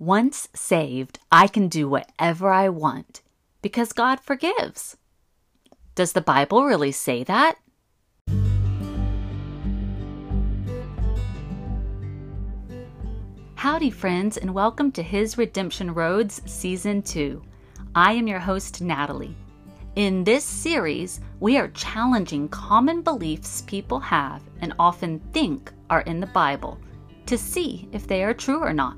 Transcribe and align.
Once 0.00 0.48
saved, 0.54 1.18
I 1.32 1.48
can 1.48 1.66
do 1.66 1.88
whatever 1.88 2.52
I 2.52 2.68
want 2.68 3.20
because 3.62 3.92
God 3.92 4.20
forgives. 4.20 4.96
Does 5.96 6.12
the 6.12 6.20
Bible 6.20 6.64
really 6.64 6.92
say 6.92 7.24
that? 7.24 7.56
Howdy, 13.56 13.90
friends, 13.90 14.36
and 14.36 14.54
welcome 14.54 14.92
to 14.92 15.02
His 15.02 15.36
Redemption 15.36 15.92
Roads 15.92 16.42
Season 16.46 17.02
2. 17.02 17.42
I 17.96 18.12
am 18.12 18.28
your 18.28 18.38
host, 18.38 18.80
Natalie. 18.80 19.36
In 19.96 20.22
this 20.22 20.44
series, 20.44 21.20
we 21.40 21.58
are 21.58 21.66
challenging 21.70 22.48
common 22.50 23.02
beliefs 23.02 23.62
people 23.62 23.98
have 23.98 24.42
and 24.60 24.72
often 24.78 25.18
think 25.32 25.72
are 25.90 26.02
in 26.02 26.20
the 26.20 26.28
Bible 26.28 26.78
to 27.26 27.36
see 27.36 27.88
if 27.90 28.06
they 28.06 28.22
are 28.22 28.32
true 28.32 28.60
or 28.60 28.72
not, 28.72 28.96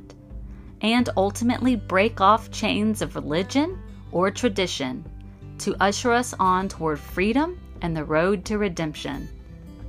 and 0.83 1.09
ultimately 1.17 1.77
break 1.77 2.21
off 2.21 2.51
chains 2.51 3.03
of 3.03 3.15
religion 3.15 3.79
or 4.13 4.31
tradition 4.31 5.05
to 5.59 5.77
usher 5.81 6.13
us 6.13 6.35
on 6.41 6.69
toward 6.69 6.99
freedom 6.99 7.61
and 7.83 7.97
the 7.97 8.05
road 8.05 8.45
to 8.47 8.59
redemption. 8.59 9.29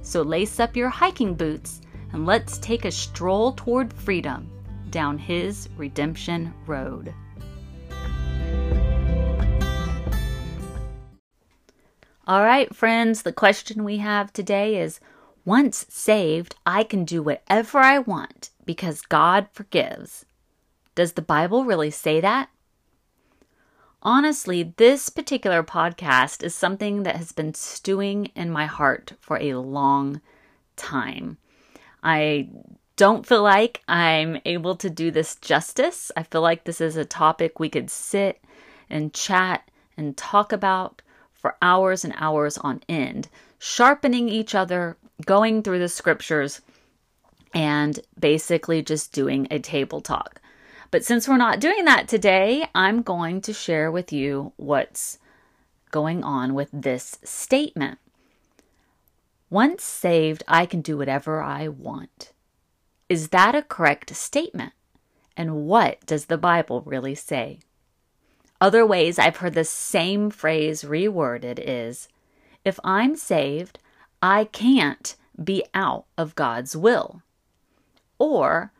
So 0.01 0.21
lace 0.21 0.59
up 0.59 0.75
your 0.75 0.89
hiking 0.89 1.35
boots 1.35 1.81
and 2.13 2.25
let's 2.25 2.57
take 2.57 2.85
a 2.85 2.91
stroll 2.91 3.53
toward 3.53 3.93
freedom 3.93 4.49
down 4.89 5.17
His 5.17 5.69
redemption 5.77 6.53
road. 6.67 7.13
All 12.27 12.43
right, 12.43 12.73
friends, 12.73 13.23
the 13.23 13.33
question 13.33 13.83
we 13.83 13.97
have 13.97 14.31
today 14.31 14.79
is 14.79 14.99
Once 15.43 15.85
saved, 15.89 16.55
I 16.65 16.83
can 16.83 17.03
do 17.03 17.23
whatever 17.23 17.79
I 17.79 17.99
want 17.99 18.51
because 18.65 19.01
God 19.01 19.47
forgives. 19.51 20.25
Does 20.95 21.13
the 21.13 21.21
Bible 21.21 21.65
really 21.65 21.91
say 21.91 22.19
that? 22.21 22.49
Honestly, 24.03 24.73
this 24.77 25.09
particular 25.09 25.63
podcast 25.63 26.43
is 26.43 26.55
something 26.55 27.03
that 27.03 27.17
has 27.17 27.31
been 27.31 27.53
stewing 27.53 28.25
in 28.35 28.49
my 28.49 28.65
heart 28.65 29.13
for 29.19 29.37
a 29.37 29.53
long 29.53 30.21
time. 30.75 31.37
I 32.01 32.49
don't 32.95 33.25
feel 33.25 33.43
like 33.43 33.81
I'm 33.87 34.39
able 34.43 34.75
to 34.77 34.89
do 34.89 35.11
this 35.11 35.35
justice. 35.35 36.11
I 36.17 36.23
feel 36.23 36.41
like 36.41 36.63
this 36.63 36.81
is 36.81 36.97
a 36.97 37.05
topic 37.05 37.59
we 37.59 37.69
could 37.69 37.91
sit 37.91 38.41
and 38.89 39.13
chat 39.13 39.69
and 39.97 40.17
talk 40.17 40.51
about 40.51 41.01
for 41.31 41.55
hours 41.61 42.03
and 42.03 42.13
hours 42.17 42.57
on 42.57 42.81
end, 42.89 43.29
sharpening 43.59 44.29
each 44.29 44.55
other, 44.55 44.97
going 45.25 45.61
through 45.61 45.79
the 45.79 45.89
scriptures, 45.89 46.61
and 47.53 47.99
basically 48.19 48.81
just 48.81 49.13
doing 49.13 49.47
a 49.51 49.59
table 49.59 50.01
talk. 50.01 50.40
But 50.91 51.05
since 51.05 51.27
we're 51.27 51.37
not 51.37 51.61
doing 51.61 51.85
that 51.85 52.09
today, 52.09 52.67
I'm 52.75 53.01
going 53.01 53.39
to 53.41 53.53
share 53.53 53.89
with 53.89 54.11
you 54.11 54.51
what's 54.57 55.17
going 55.89 56.23
on 56.23 56.53
with 56.53 56.69
this 56.73 57.17
statement. 57.23 57.97
Once 59.49 59.83
saved, 59.83 60.43
I 60.47 60.65
can 60.65 60.81
do 60.81 60.97
whatever 60.97 61.41
I 61.41 61.69
want. 61.69 62.33
Is 63.07 63.29
that 63.29 63.55
a 63.55 63.61
correct 63.61 64.15
statement? 64.15 64.73
And 65.37 65.65
what 65.65 66.05
does 66.05 66.25
the 66.25 66.37
Bible 66.37 66.81
really 66.81 67.15
say? 67.15 67.59
Other 68.59 68.85
ways 68.85 69.17
I've 69.17 69.37
heard 69.37 69.53
the 69.53 69.65
same 69.65 70.29
phrase 70.29 70.83
reworded 70.83 71.57
is 71.57 72.09
if 72.63 72.79
I'm 72.83 73.15
saved, 73.15 73.79
I 74.21 74.43
can't 74.45 75.15
be 75.41 75.63
out 75.73 76.05
of 76.17 76.35
God's 76.35 76.75
will. 76.75 77.21
Or 78.19 78.71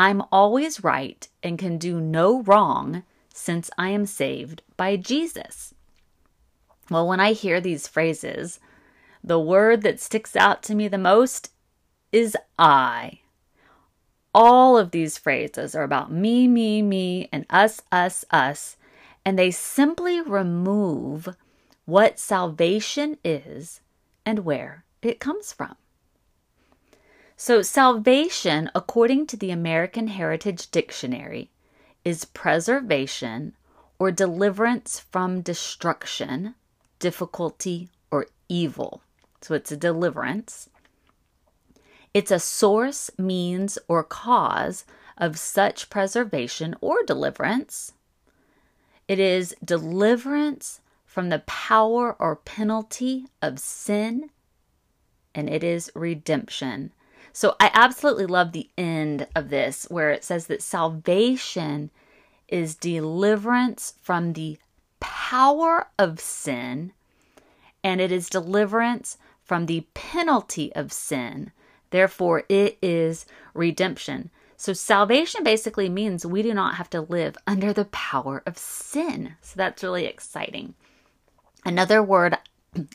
I'm 0.00 0.22
always 0.32 0.82
right 0.82 1.28
and 1.42 1.58
can 1.58 1.76
do 1.76 2.00
no 2.00 2.40
wrong 2.40 3.02
since 3.34 3.68
I 3.76 3.90
am 3.90 4.06
saved 4.06 4.62
by 4.78 4.96
Jesus. 4.96 5.74
Well, 6.88 7.06
when 7.06 7.20
I 7.20 7.32
hear 7.34 7.60
these 7.60 7.86
phrases, 7.86 8.60
the 9.22 9.38
word 9.38 9.82
that 9.82 10.00
sticks 10.00 10.34
out 10.36 10.62
to 10.62 10.74
me 10.74 10.88
the 10.88 10.96
most 10.96 11.52
is 12.12 12.34
I. 12.58 13.20
All 14.34 14.78
of 14.78 14.92
these 14.92 15.18
phrases 15.18 15.74
are 15.74 15.82
about 15.84 16.10
me, 16.10 16.48
me, 16.48 16.80
me, 16.80 17.28
and 17.30 17.44
us, 17.50 17.82
us, 17.92 18.24
us, 18.30 18.78
and 19.22 19.38
they 19.38 19.50
simply 19.50 20.22
remove 20.22 21.28
what 21.84 22.18
salvation 22.18 23.18
is 23.22 23.82
and 24.24 24.46
where 24.46 24.82
it 25.02 25.20
comes 25.20 25.52
from. 25.52 25.76
So, 27.42 27.62
salvation, 27.62 28.70
according 28.74 29.26
to 29.28 29.36
the 29.38 29.50
American 29.50 30.08
Heritage 30.08 30.70
Dictionary, 30.70 31.48
is 32.04 32.26
preservation 32.26 33.54
or 33.98 34.12
deliverance 34.12 35.00
from 35.00 35.40
destruction, 35.40 36.54
difficulty, 36.98 37.88
or 38.10 38.26
evil. 38.50 39.00
So, 39.40 39.54
it's 39.54 39.72
a 39.72 39.76
deliverance. 39.78 40.68
It's 42.12 42.30
a 42.30 42.38
source, 42.38 43.10
means, 43.16 43.78
or 43.88 44.04
cause 44.04 44.84
of 45.16 45.38
such 45.38 45.88
preservation 45.88 46.74
or 46.82 47.02
deliverance 47.04 47.94
it 49.08 49.18
is 49.18 49.56
deliverance 49.64 50.82
from 51.06 51.30
the 51.30 51.40
power 51.46 52.14
or 52.20 52.36
penalty 52.36 53.28
of 53.40 53.58
sin, 53.58 54.28
and 55.34 55.48
it 55.48 55.64
is 55.64 55.90
redemption. 55.94 56.92
So 57.32 57.56
I 57.60 57.70
absolutely 57.72 58.26
love 58.26 58.52
the 58.52 58.68
end 58.76 59.26
of 59.34 59.50
this 59.50 59.86
where 59.88 60.10
it 60.10 60.24
says 60.24 60.46
that 60.46 60.62
salvation 60.62 61.90
is 62.48 62.74
deliverance 62.74 63.94
from 64.02 64.32
the 64.32 64.58
power 64.98 65.86
of 65.98 66.20
sin, 66.20 66.92
and 67.82 68.00
it 68.00 68.12
is 68.12 68.28
deliverance 68.28 69.16
from 69.44 69.66
the 69.66 69.86
penalty 69.94 70.72
of 70.74 70.92
sin. 70.92 71.52
Therefore, 71.90 72.44
it 72.48 72.78
is 72.82 73.26
redemption. 73.54 74.30
So, 74.56 74.72
salvation 74.72 75.42
basically 75.42 75.88
means 75.88 76.26
we 76.26 76.42
do 76.42 76.52
not 76.52 76.74
have 76.74 76.90
to 76.90 77.00
live 77.00 77.36
under 77.46 77.72
the 77.72 77.86
power 77.86 78.42
of 78.46 78.58
sin. 78.58 79.36
So, 79.40 79.54
that's 79.56 79.82
really 79.82 80.04
exciting. 80.04 80.74
Another 81.64 82.02
word 82.02 82.36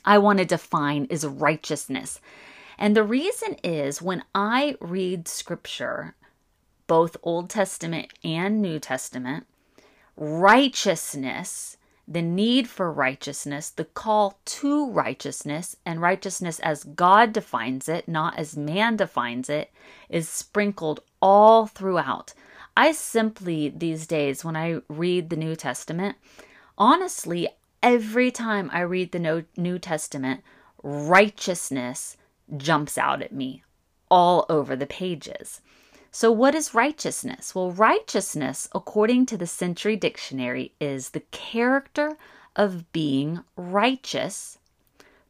I 0.05 0.17
want 0.19 0.39
to 0.39 0.45
define 0.45 1.05
is 1.05 1.25
righteousness. 1.25 2.19
And 2.77 2.95
the 2.95 3.03
reason 3.03 3.55
is 3.63 4.01
when 4.01 4.23
I 4.33 4.75
read 4.79 5.27
scripture, 5.27 6.15
both 6.87 7.17
Old 7.23 7.49
Testament 7.49 8.13
and 8.23 8.61
New 8.61 8.79
Testament, 8.79 9.47
righteousness 10.17 11.77
the 12.07 12.21
need 12.21 12.69
for 12.69 12.91
righteousness, 12.91 13.69
the 13.69 13.85
call 13.85 14.39
to 14.45 14.89
righteousness, 14.91 15.75
and 15.85 16.01
righteousness 16.01 16.59
as 16.59 16.83
God 16.83 17.33
defines 17.33 17.89
it, 17.89 18.07
not 18.07 18.37
as 18.37 18.55
man 18.55 18.95
defines 18.95 19.49
it, 19.49 19.71
is 20.07 20.29
sprinkled 20.29 20.99
all 21.21 21.65
throughout. 21.65 22.33
I 22.77 22.91
simply, 22.91 23.69
these 23.69 24.05
days, 24.05 24.45
when 24.45 24.55
I 24.55 24.81
read 24.87 25.29
the 25.29 25.35
New 25.35 25.55
Testament, 25.55 26.17
honestly, 26.77 27.47
every 27.81 28.29
time 28.29 28.69
I 28.71 28.81
read 28.81 29.11
the 29.11 29.45
New 29.57 29.79
Testament, 29.79 30.43
righteousness 30.83 32.17
jumps 32.57 32.97
out 32.97 33.21
at 33.21 33.33
me 33.33 33.63
all 34.09 34.45
over 34.49 34.75
the 34.75 34.85
pages. 34.85 35.61
So, 36.11 36.31
what 36.31 36.55
is 36.55 36.73
righteousness? 36.73 37.53
Well, 37.53 37.71
righteousness, 37.71 38.69
according 38.73 39.25
to 39.27 39.37
the 39.37 39.47
Century 39.47 39.97
Dictionary, 39.97 40.73
is 40.79 41.09
the 41.09 41.23
character 41.31 42.17
of 42.55 42.91
being 42.93 43.41
righteous, 43.57 44.57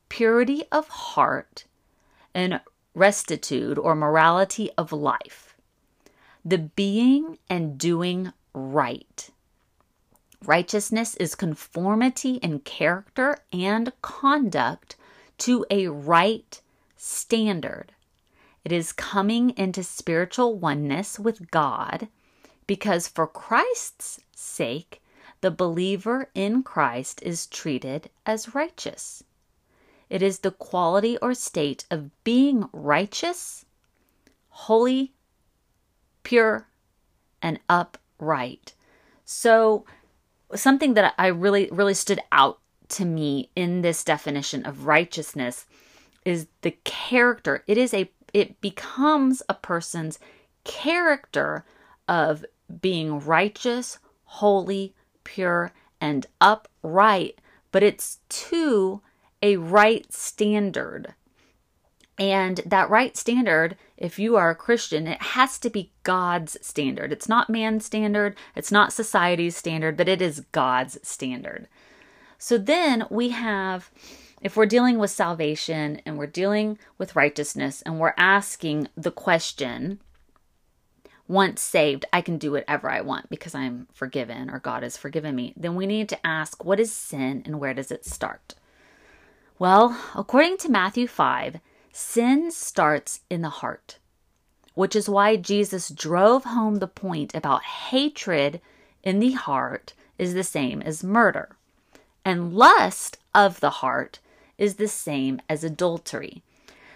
purity 0.09 0.63
of 0.71 0.87
heart, 0.87 1.65
and 2.35 2.61
rectitude 2.93 3.79
or 3.79 3.95
morality 3.95 4.69
of 4.77 4.91
life. 4.91 5.55
The 6.43 6.59
being 6.59 7.39
and 7.49 7.79
doing 7.79 8.31
right. 8.53 9.29
Righteousness 10.43 11.15
is 11.15 11.33
conformity 11.33 12.35
in 12.35 12.59
character 12.59 13.39
and 13.51 13.91
conduct 14.03 14.95
to 15.39 15.65
a 15.71 15.87
right 15.87 16.61
standard. 17.05 17.93
It 18.63 18.71
is 18.71 18.91
coming 18.91 19.51
into 19.51 19.83
spiritual 19.83 20.57
oneness 20.57 21.19
with 21.19 21.51
God 21.51 22.07
because, 22.65 23.07
for 23.07 23.27
Christ's 23.27 24.21
sake, 24.35 25.03
the 25.41 25.51
believer 25.51 26.29
in 26.33 26.63
Christ 26.63 27.21
is 27.21 27.45
treated 27.45 28.09
as 28.25 28.55
righteous. 28.55 29.23
It 30.09 30.23
is 30.23 30.39
the 30.39 30.51
quality 30.51 31.17
or 31.17 31.35
state 31.35 31.85
of 31.91 32.09
being 32.23 32.69
righteous, 32.73 33.65
holy, 34.49 35.13
pure, 36.23 36.67
and 37.39 37.59
upright. 37.69 38.73
So, 39.25 39.85
something 40.55 40.95
that 40.95 41.13
I 41.19 41.27
really, 41.27 41.69
really 41.71 41.93
stood 41.93 42.19
out 42.31 42.59
to 42.89 43.05
me 43.05 43.51
in 43.55 43.81
this 43.81 44.03
definition 44.03 44.65
of 44.65 44.87
righteousness 44.87 45.67
is 46.25 46.47
the 46.61 46.71
character. 46.83 47.63
It 47.67 47.77
is 47.77 47.93
a 47.93 48.11
it 48.33 48.59
becomes 48.59 49.41
a 49.47 49.53
person's 49.53 50.19
character 50.65 51.63
of 52.09 52.43
being 52.81 53.19
righteous, 53.19 53.99
holy, 54.25 54.93
pure, 55.23 55.71
and 56.01 56.25
upright, 56.41 57.39
but 57.71 57.83
it's 57.83 58.19
to 58.29 59.01
a 59.41 59.55
right 59.57 60.11
standard. 60.11 61.13
And 62.17 62.61
that 62.65 62.89
right 62.89 63.15
standard, 63.15 63.75
if 63.97 64.17
you 64.19 64.35
are 64.37 64.49
a 64.49 64.55
Christian, 64.55 65.07
it 65.07 65.21
has 65.21 65.59
to 65.59 65.69
be 65.69 65.91
God's 66.03 66.57
standard. 66.61 67.11
It's 67.11 67.27
not 67.27 67.49
man's 67.49 67.85
standard, 67.85 68.35
it's 68.55 68.71
not 68.71 68.93
society's 68.93 69.55
standard, 69.57 69.97
but 69.97 70.07
it 70.07 70.21
is 70.21 70.45
God's 70.51 70.97
standard. 71.07 71.67
So 72.37 72.57
then 72.57 73.05
we 73.09 73.29
have, 73.29 73.91
if 74.45 74.55
we're 74.55 74.67
dealing 74.67 74.99
with 74.99 75.09
salvation 75.09 75.99
and 76.05 76.19
we're 76.19 76.27
dealing 76.27 76.77
with 76.99 77.15
righteousness 77.15 77.81
and 77.81 77.99
we're 77.99 78.13
asking 78.15 78.87
the 78.95 79.09
question, 79.09 79.99
once 81.27 81.63
saved, 81.63 82.05
I 82.13 82.21
can 82.21 82.37
do 82.37 82.51
whatever 82.51 82.91
I 82.91 83.01
want 83.01 83.27
because 83.27 83.55
I'm 83.55 83.87
forgiven 83.91 84.51
or 84.51 84.59
God 84.59 84.83
has 84.83 84.97
forgiven 84.97 85.35
me, 85.35 85.55
then 85.57 85.73
we 85.73 85.87
need 85.87 86.07
to 86.09 86.27
ask 86.27 86.63
what 86.63 86.79
is 86.79 86.93
sin 86.93 87.41
and 87.43 87.59
where 87.59 87.73
does 87.73 87.89
it 87.89 88.05
start? 88.05 88.53
Well, 89.57 89.99
according 90.13 90.57
to 90.57 90.69
Matthew 90.69 91.07
5, 91.07 91.59
sin 91.91 92.51
starts 92.51 93.21
in 93.31 93.41
the 93.41 93.49
heart, 93.49 93.97
which 94.75 94.95
is 94.95 95.09
why 95.09 95.37
Jesus 95.37 95.89
drove 95.89 96.43
home 96.43 96.75
the 96.75 96.87
point 96.87 97.33
about 97.33 97.63
hatred 97.63 98.61
in 99.01 99.17
the 99.17 99.31
heart 99.31 99.95
is 100.19 100.35
the 100.35 100.43
same 100.43 100.83
as 100.83 101.03
murder, 101.03 101.57
and 102.23 102.53
lust 102.53 103.17
of 103.33 103.59
the 103.59 103.71
heart 103.81 104.19
is 104.57 104.75
the 104.75 104.87
same 104.87 105.41
as 105.49 105.63
adultery. 105.63 106.41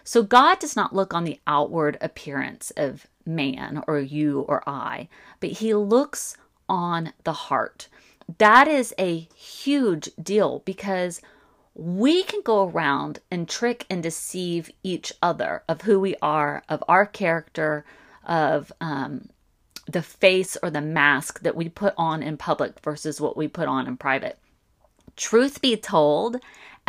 So 0.03 0.23
God 0.23 0.59
does 0.59 0.75
not 0.75 0.95
look 0.95 1.13
on 1.13 1.23
the 1.23 1.39
outward 1.45 1.97
appearance 2.01 2.71
of 2.75 3.07
man 3.25 3.83
or 3.88 4.00
you 4.00 4.41
or 4.41 4.67
I, 4.67 5.07
but 5.39 5.51
he 5.51 5.73
looks 5.73 6.35
on 6.67 7.13
the 7.23 7.33
heart. 7.33 7.88
That 8.38 8.67
is 8.67 8.94
a 9.00 9.27
huge 9.35 10.09
deal 10.21 10.61
because 10.65 11.21
we 11.73 12.23
can 12.23 12.41
go 12.41 12.67
around 12.67 13.19
and 13.31 13.47
trick 13.47 13.85
and 13.89 14.03
deceive 14.03 14.69
each 14.83 15.13
other 15.21 15.63
of 15.67 15.81
who 15.81 16.00
we 16.00 16.15
are, 16.21 16.63
of 16.67 16.83
our 16.88 17.06
character, 17.06 17.85
of 18.25 18.71
um, 18.81 19.29
the 19.85 20.01
face 20.01 20.57
or 20.61 20.69
the 20.69 20.81
mask 20.81 21.41
that 21.41 21.56
we 21.56 21.69
put 21.69 21.94
on 21.97 22.21
in 22.21 22.38
public 22.38 22.79
versus 22.81 23.21
what 23.21 23.38
we 23.38 23.47
put 23.47 23.67
on 23.67 23.88
in 23.88 23.97
private. 23.97 24.38
Truth 25.15 25.61
be 25.61 25.75
told, 25.75 26.38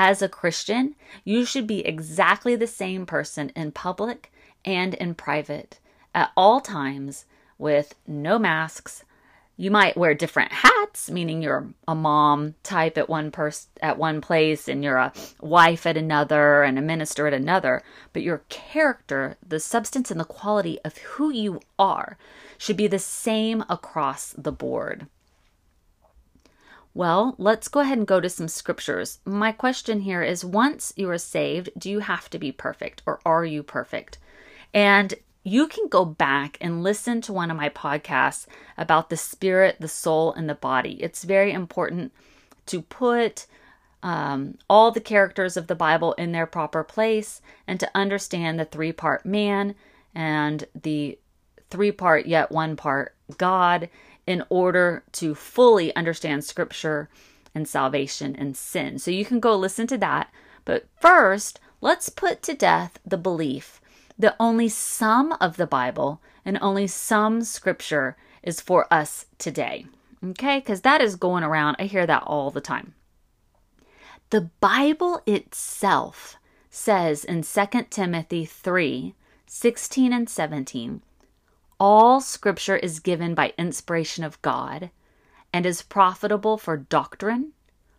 as 0.00 0.22
a 0.22 0.30
Christian, 0.30 0.94
you 1.24 1.44
should 1.44 1.66
be 1.66 1.86
exactly 1.86 2.56
the 2.56 2.66
same 2.66 3.04
person 3.04 3.50
in 3.54 3.70
public 3.70 4.32
and 4.64 4.94
in 4.94 5.14
private 5.14 5.78
at 6.14 6.30
all 6.38 6.62
times 6.62 7.26
with 7.58 7.94
no 8.06 8.38
masks. 8.38 9.04
You 9.58 9.70
might 9.70 9.98
wear 9.98 10.14
different 10.14 10.52
hats, 10.52 11.10
meaning 11.10 11.42
you're 11.42 11.68
a 11.86 11.94
mom 11.94 12.54
type 12.62 12.96
at 12.96 13.10
one 13.10 13.30
pers- 13.30 13.68
at 13.82 13.98
one 13.98 14.22
place 14.22 14.68
and 14.68 14.82
you're 14.82 14.96
a 14.96 15.12
wife 15.38 15.84
at 15.84 15.98
another 15.98 16.62
and 16.62 16.78
a 16.78 16.82
minister 16.82 17.26
at 17.26 17.34
another, 17.34 17.82
but 18.14 18.22
your 18.22 18.40
character, 18.48 19.36
the 19.46 19.60
substance 19.60 20.10
and 20.10 20.18
the 20.18 20.24
quality 20.24 20.78
of 20.82 20.96
who 20.96 21.28
you 21.28 21.60
are 21.78 22.16
should 22.56 22.78
be 22.78 22.86
the 22.86 22.98
same 22.98 23.62
across 23.68 24.34
the 24.38 24.50
board. 24.50 25.08
Well, 26.92 27.34
let's 27.38 27.68
go 27.68 27.80
ahead 27.80 27.98
and 27.98 28.06
go 28.06 28.20
to 28.20 28.28
some 28.28 28.48
scriptures. 28.48 29.20
My 29.24 29.52
question 29.52 30.00
here 30.00 30.22
is 30.22 30.44
once 30.44 30.92
you 30.96 31.08
are 31.10 31.18
saved, 31.18 31.70
do 31.78 31.88
you 31.88 32.00
have 32.00 32.28
to 32.30 32.38
be 32.38 32.50
perfect 32.50 33.02
or 33.06 33.20
are 33.24 33.44
you 33.44 33.62
perfect? 33.62 34.18
And 34.74 35.14
you 35.44 35.68
can 35.68 35.88
go 35.88 36.04
back 36.04 36.58
and 36.60 36.82
listen 36.82 37.20
to 37.22 37.32
one 37.32 37.50
of 37.50 37.56
my 37.56 37.68
podcasts 37.68 38.46
about 38.76 39.08
the 39.08 39.16
spirit, 39.16 39.76
the 39.80 39.88
soul, 39.88 40.32
and 40.32 40.48
the 40.48 40.54
body. 40.54 41.02
It's 41.02 41.24
very 41.24 41.52
important 41.52 42.12
to 42.66 42.82
put 42.82 43.46
um, 44.02 44.58
all 44.68 44.90
the 44.90 45.00
characters 45.00 45.56
of 45.56 45.66
the 45.66 45.74
Bible 45.74 46.12
in 46.14 46.32
their 46.32 46.46
proper 46.46 46.82
place 46.82 47.40
and 47.66 47.78
to 47.80 47.90
understand 47.94 48.58
the 48.58 48.64
three 48.64 48.92
part 48.92 49.24
man 49.24 49.74
and 50.14 50.66
the 50.80 51.18
three 51.70 51.92
part 51.92 52.26
yet 52.26 52.50
one 52.50 52.76
part 52.76 53.14
God 53.38 53.88
in 54.30 54.44
order 54.48 55.02
to 55.10 55.34
fully 55.34 55.94
understand 55.96 56.44
scripture 56.44 57.08
and 57.52 57.66
salvation 57.66 58.36
and 58.36 58.56
sin. 58.56 58.96
So 58.96 59.10
you 59.10 59.24
can 59.24 59.40
go 59.40 59.56
listen 59.56 59.88
to 59.88 59.98
that. 59.98 60.32
But 60.64 60.86
first, 61.00 61.58
let's 61.80 62.08
put 62.08 62.40
to 62.44 62.54
death 62.54 63.00
the 63.04 63.18
belief 63.18 63.80
that 64.16 64.36
only 64.38 64.68
some 64.68 65.32
of 65.40 65.56
the 65.56 65.66
Bible 65.66 66.22
and 66.44 66.58
only 66.62 66.86
some 66.86 67.42
scripture 67.42 68.16
is 68.40 68.60
for 68.60 68.86
us 68.94 69.26
today. 69.38 69.86
Okay? 70.24 70.60
Because 70.60 70.82
that 70.82 71.00
is 71.00 71.16
going 71.16 71.42
around. 71.42 71.74
I 71.80 71.86
hear 71.86 72.06
that 72.06 72.22
all 72.24 72.52
the 72.52 72.60
time. 72.60 72.94
The 74.30 74.48
Bible 74.60 75.22
itself 75.26 76.36
says 76.70 77.24
in 77.24 77.42
2 77.42 77.66
Timothy 77.90 78.44
3 78.44 79.14
16 79.46 80.12
and 80.12 80.30
17, 80.30 81.02
all 81.80 82.20
scripture 82.20 82.76
is 82.76 83.00
given 83.00 83.34
by 83.34 83.54
inspiration 83.58 84.22
of 84.22 84.40
God 84.42 84.90
and 85.52 85.66
is 85.66 85.82
profitable 85.82 86.58
for 86.58 86.76
doctrine, 86.76 87.52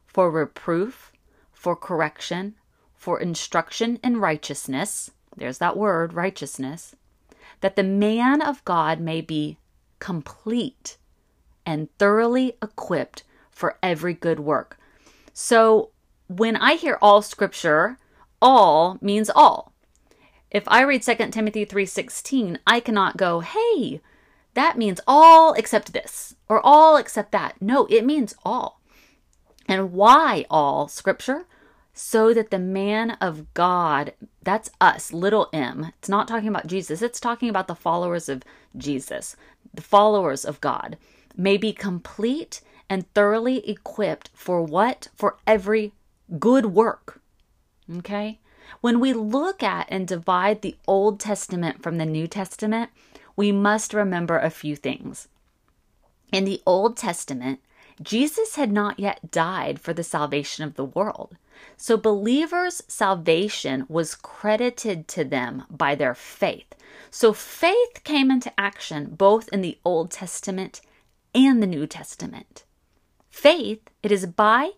for 0.06 0.32
reproof, 0.32 1.12
for 1.52 1.76
correction, 1.76 2.56
for 2.96 3.20
instruction 3.20 4.00
in 4.04 4.18
righteousness 4.18 5.12
there's 5.36 5.60
that 5.60 5.78
word, 5.78 6.14
righteousness, 6.14 6.96
that 7.62 7.76
the 7.76 7.84
man 7.84 8.42
of 8.42 8.64
God 8.66 9.00
may 9.00 9.22
be 9.22 9.58
complete 10.00 10.98
and 11.66 11.90
thoroughly 11.98 12.58
equipped 12.62 13.24
for 13.50 13.78
every 13.82 14.14
good 14.14 14.40
work. 14.40 14.78
So 15.34 15.92
when 16.28 16.56
I 16.56 16.76
hear 16.76 16.98
all 17.02 17.22
scripture, 17.22 17.98
all 18.42 18.98
means 19.02 19.30
all. 19.30 19.71
If 20.52 20.68
I 20.68 20.82
read 20.82 21.04
2 21.04 21.32
Timothy 21.32 21.66
3:16, 21.66 22.60
I 22.68 22.80
cannot 22.80 23.18
go, 23.18 23.40
"Hey, 23.40 24.02
that 24.54 24.78
means 24.78 25.00
all 25.08 25.54
except 25.54 25.94
this 25.94 26.36
or 26.48 26.64
all 26.64 26.98
except 26.98 27.32
that." 27.32 27.62
No, 27.62 27.86
it 27.86 28.06
means 28.06 28.36
all. 28.44 28.82
And 29.68 29.94
why 29.94 30.46
all 30.50 30.88
scripture? 30.88 31.48
so 31.94 32.34
that 32.34 32.52
the 32.52 32.60
man 32.60 33.12
of 33.22 33.54
God, 33.54 34.14
that's 34.42 34.70
us, 34.80 35.12
little 35.14 35.50
m, 35.54 35.92
it's 35.98 36.10
not 36.10 36.28
talking 36.28 36.50
about 36.50 36.68
Jesus, 36.68 37.02
it's 37.02 37.20
talking 37.20 37.50
about 37.50 37.68
the 37.68 37.76
followers 37.76 38.30
of 38.30 38.44
Jesus, 38.76 39.36
the 39.74 39.82
followers 39.82 40.46
of 40.46 40.62
God, 40.62 40.98
may 41.36 41.58
be 41.58 41.74
complete 41.74 42.62
and 42.90 43.12
thoroughly 43.14 43.68
equipped 43.70 44.30
for 44.34 44.62
what? 44.62 45.08
For 45.16 45.38
every 45.48 45.94
good 46.40 46.68
work. 46.68 47.22
Okay? 47.98 48.40
When 48.80 49.00
we 49.00 49.14
look 49.14 49.62
at 49.62 49.88
and 49.90 50.08
divide 50.08 50.62
the 50.62 50.78
Old 50.88 51.20
Testament 51.20 51.84
from 51.84 51.98
the 51.98 52.06
New 52.06 52.28
Testament, 52.28 52.90
we 53.36 53.52
must 53.52 53.94
remember 53.94 54.40
a 54.40 54.50
few 54.50 54.76
things. 54.76 55.28
In 56.32 56.46
the 56.46 56.62
Old 56.66 56.96
Testament, 56.96 57.60
Jesus 58.02 58.56
had 58.56 58.72
not 58.72 59.00
yet 59.00 59.32
died 59.32 59.80
for 59.80 59.94
the 59.94 60.04
salvation 60.04 60.64
of 60.64 60.76
the 60.76 60.86
world. 60.86 61.36
So 61.78 61.98
believers' 61.98 62.82
salvation 62.88 63.86
was 63.90 64.16
credited 64.16 65.08
to 65.10 65.24
them 65.24 65.64
by 65.70 65.96
their 65.96 66.16
faith. 66.16 66.74
So 67.10 67.34
faith 67.34 68.04
came 68.04 68.32
into 68.32 68.58
action 68.60 69.14
both 69.16 69.50
in 69.50 69.62
the 69.62 69.78
Old 69.84 70.12
Testament 70.12 70.82
and 71.36 71.62
the 71.62 71.68
New 71.68 71.86
Testament. 71.86 72.64
Faith, 73.30 73.90
it 74.02 74.12
is 74.12 74.26
by 74.26 74.72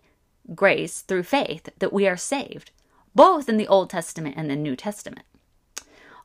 grace 0.54 1.00
through 1.00 1.22
faith 1.22 1.70
that 1.78 1.92
we 1.92 2.06
are 2.06 2.16
saved, 2.16 2.70
both 3.14 3.48
in 3.48 3.56
the 3.56 3.68
Old 3.68 3.90
Testament 3.90 4.34
and 4.36 4.50
the 4.50 4.56
New 4.56 4.76
Testament. 4.76 5.26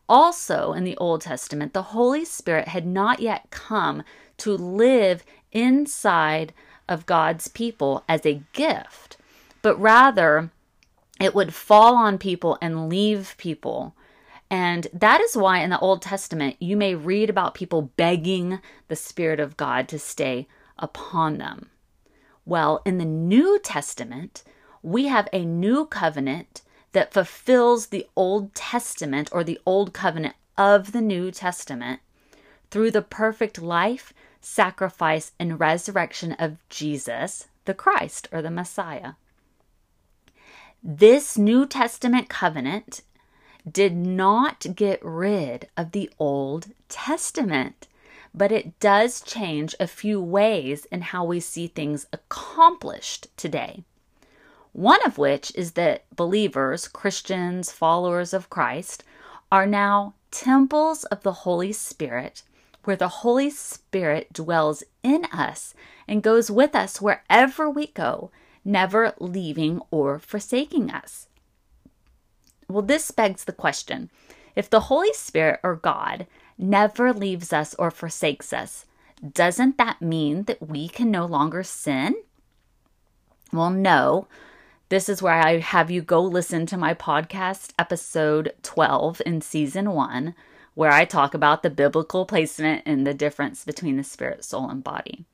Also, 0.08 0.74
in 0.74 0.84
the 0.84 0.98
Old 0.98 1.22
Testament, 1.22 1.74
the 1.74 1.84
Holy 1.84 2.26
Spirit 2.26 2.70
had 2.70 2.86
not 2.86 3.20
yet 3.20 3.50
come 3.52 4.04
to 4.38 4.54
live 4.54 5.24
inside 5.52 6.54
of 6.88 7.06
God's 7.06 7.48
people 7.48 8.04
as 8.08 8.26
a 8.26 8.42
gift 8.54 9.18
but 9.62 9.80
rather 9.80 10.52
it 11.20 11.36
would 11.36 11.54
fall 11.54 11.96
on 11.96 12.18
people 12.18 12.58
and 12.62 12.90
leave 12.90 13.36
people. 13.38 13.96
And 14.50 14.88
that 14.94 15.22
is 15.22 15.36
why 15.36 15.60
in 15.60 15.70
the 15.70 15.80
Old 15.80 16.02
Testament 16.02 16.56
you 16.60 16.76
may 16.78 16.96
read 16.96 17.30
about 17.30 17.54
people 17.54 17.94
begging 17.98 18.60
the 18.88 18.96
Spirit 18.96 19.40
of 19.40 19.58
God 19.58 19.88
to 19.90 20.00
stay 20.00 20.48
upon 20.78 21.38
them. 21.38 21.70
Well, 22.46 22.82
in 22.86 22.98
the 22.98 23.06
New 23.06 23.60
Testament, 23.60 24.44
we 24.82 25.08
have 25.08 25.28
a 25.32 25.46
new 25.46 25.86
covenant 25.86 26.62
that 26.92 27.14
fulfills 27.14 27.88
the 27.88 28.08
Old 28.16 28.54
Testament 28.56 29.30
or 29.32 29.44
the 29.44 29.60
Old 29.66 29.94
Covenant 29.94 30.36
of 30.58 30.92
the 30.92 31.02
New 31.02 31.32
Testament 31.32 32.02
through 32.72 32.92
the 32.92 33.02
perfect 33.02 33.62
life, 33.62 34.14
sacrifice, 34.42 35.32
and 35.40 35.60
resurrection 35.60 36.34
of 36.34 36.58
Jesus, 36.70 37.48
the 37.66 37.74
Christ 37.74 38.28
or 38.32 38.42
the 38.42 38.52
Messiah. 38.52 39.14
This 40.84 41.38
New 41.38 41.66
Testament 41.66 42.30
covenant 42.30 43.02
did 43.70 43.96
not 43.96 44.66
get 44.76 45.04
rid 45.04 45.68
of 45.76 45.92
the 45.92 46.10
Old 46.18 46.68
Testament, 46.88 47.88
but 48.34 48.52
it 48.52 48.80
does 48.80 49.22
change 49.22 49.76
a 49.80 49.88
few 49.88 50.22
ways 50.22 50.86
in 50.86 51.02
how 51.02 51.26
we 51.26 51.40
see 51.40 51.68
things 51.68 52.08
accomplished 52.14 53.28
today. 53.36 53.84
One 54.74 55.04
of 55.06 55.18
which 55.18 55.52
is 55.56 55.72
that 55.72 56.04
believers, 56.16 56.88
Christians, 56.88 57.72
followers 57.72 58.34
of 58.34 58.50
Christ, 58.50 59.04
are 59.52 59.66
now 59.66 60.14
temples 60.32 61.06
of 61.06 61.24
the 61.24 61.34
Holy 61.34 61.74
Spirit, 61.74 62.44
where 62.84 62.96
the 62.96 63.08
Holy 63.08 63.50
Spirit 63.50 64.32
dwells 64.32 64.84
in 65.04 65.26
us 65.26 65.74
and 66.08 66.24
goes 66.24 66.52
with 66.52 66.76
us 66.76 67.02
wherever 67.02 67.70
we 67.70 67.88
go, 67.88 68.32
never 68.64 69.14
leaving 69.20 69.82
or 69.92 70.20
forsaking 70.20 70.92
us. 70.92 71.28
Well, 72.68 72.84
this 72.84 73.12
begs 73.12 73.46
the 73.46 73.54
question 73.54 74.10
if 74.56 74.70
the 74.70 74.82
Holy 74.82 75.14
Spirit 75.14 75.60
or 75.64 75.76
God 75.76 76.28
never 76.58 77.14
leaves 77.14 77.54
us 77.54 77.74
or 77.76 77.90
forsakes 77.90 78.54
us, 78.54 78.86
doesn't 79.34 79.78
that 79.78 80.02
mean 80.02 80.44
that 80.44 80.68
we 80.68 80.88
can 80.88 81.10
no 81.10 81.26
longer 81.26 81.64
sin? 81.64 82.16
Well, 83.52 83.70
no. 83.70 84.28
This 84.90 85.08
is 85.08 85.22
where 85.22 85.36
I 85.36 85.60
have 85.60 85.92
you 85.92 86.02
go 86.02 86.20
listen 86.20 86.66
to 86.66 86.76
my 86.76 86.96
podcast, 86.96 87.74
episode 87.78 88.54
12 88.64 89.22
in 89.24 89.40
season 89.40 89.92
one, 89.92 90.34
where 90.74 90.92
I 90.92 91.06
talk 91.06 91.36
about 91.36 91.62
the 91.62 91.70
biblical 91.70 92.26
placement 92.26 92.82
and 92.88 93.06
the 93.06 93.14
difference 93.14 93.64
between 93.64 93.98
the 93.98 94.04
spirit, 94.04 94.44
soul, 94.44 94.68
and 94.68 94.84
body. 94.84 95.26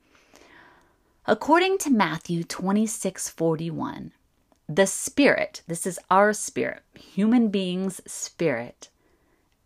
According 1.24 1.78
to 1.78 1.90
Matthew 1.90 2.44
26 2.44 3.30
41, 3.30 4.12
the 4.68 4.86
spirit, 4.86 5.62
this 5.66 5.86
is 5.86 5.98
our 6.10 6.34
spirit, 6.34 6.82
human 6.92 7.48
beings' 7.48 8.02
spirit, 8.06 8.90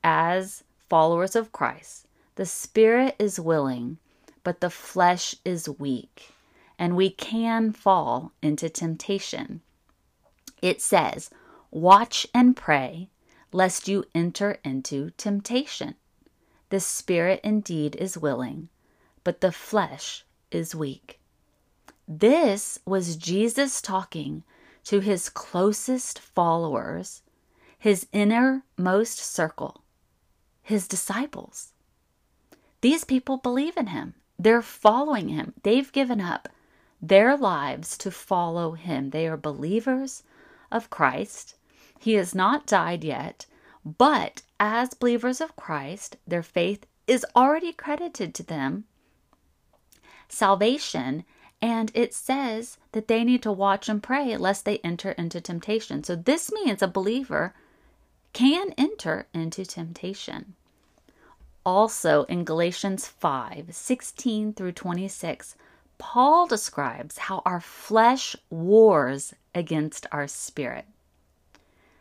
as 0.05 0.63
followers 0.89 1.35
of 1.35 1.51
Christ, 1.51 2.07
the 2.37 2.47
spirit 2.47 3.17
is 3.19 3.41
willing, 3.41 3.99
but 4.45 4.61
the 4.61 4.71
flesh 4.71 5.35
is 5.45 5.69
weak, 5.69 6.33
and 6.79 6.95
we 6.95 7.11
can 7.11 7.73
fall 7.73 8.31
into 8.41 8.69
temptation. 8.69 9.63
It 10.63 10.81
says, 10.81 11.31
Watch 11.71 12.27
and 12.35 12.57
pray, 12.57 13.11
lest 13.53 13.89
you 13.89 14.05
enter 14.15 14.59
into 14.65 15.11
temptation. 15.17 15.95
The 16.69 16.81
spirit 16.81 17.41
indeed 17.43 17.97
is 17.97 18.19
willing, 18.19 18.69
but 19.25 19.41
the 19.41 19.53
flesh 19.53 20.25
is 20.51 20.75
weak. 20.75 21.21
This 22.07 22.79
was 22.85 23.17
Jesus 23.17 23.81
talking 23.81 24.43
to 24.85 25.01
his 25.01 25.29
closest 25.29 26.19
followers, 26.19 27.23
his 27.79 28.07
innermost 28.13 29.19
circle 29.19 29.83
his 30.71 30.87
disciples. 30.87 31.73
These 32.81 33.03
people 33.05 33.39
believe 33.39 33.77
in 33.77 33.89
him. 33.89 34.15
They're 34.39 34.63
following 34.63 35.29
him. 35.29 35.53
They've 35.65 35.91
given 35.91 36.21
up 36.21 36.49
their 37.03 37.37
lives 37.37 37.99
to 37.99 38.13
follow 38.13 38.73
him. 38.73 39.11
They 39.11 39.27
are 39.27 39.37
believers 39.37 40.23
of 40.71 40.91
Christ. 40.91 41.55
He 41.99 42.15
has 42.15 42.35
not 42.35 42.67
died 42.67 43.05
yet, 43.05 43.47
but 43.85 44.43
as 44.59 44.95
believers 44.95 45.41
of 45.41 45.57
Christ, 45.57 46.17
their 46.27 46.43
faith 46.43 46.87
is 47.07 47.27
already 47.35 47.73
credited 47.73 48.35
to 48.35 48.43
them. 48.43 48.85
Salvation, 50.29 51.25
and 51.61 51.91
it 51.95 52.15
says 52.15 52.79
that 52.93 53.09
they 53.09 53.25
need 53.25 53.43
to 53.43 53.53
watch 53.53 53.89
and 53.89 54.03
pray 54.03 54.37
lest 54.37 54.65
they 54.65 54.79
enter 54.79 55.13
into 55.13 55.41
temptation. 55.41 56.05
So, 56.05 56.17
this 56.17 56.53
means 56.53 56.83
a 56.83 56.89
believer 56.89 57.55
can 58.33 58.73
enter 58.79 59.27
into 59.35 59.65
temptation. 59.65 60.55
Also 61.67 62.25
in 62.25 62.45
Galatians 62.45 63.07
5 63.07 63.75
16 63.75 64.53
through 64.55 64.73
26, 64.73 65.57
Paul 66.01 66.47
describes 66.47 67.19
how 67.19 67.43
our 67.45 67.61
flesh 67.61 68.35
wars 68.49 69.35
against 69.55 70.07
our 70.11 70.27
spirit. 70.27 70.87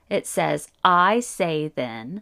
It 0.09 0.25
says, 0.25 0.69
I 0.83 1.19
say 1.19 1.67
then, 1.67 2.21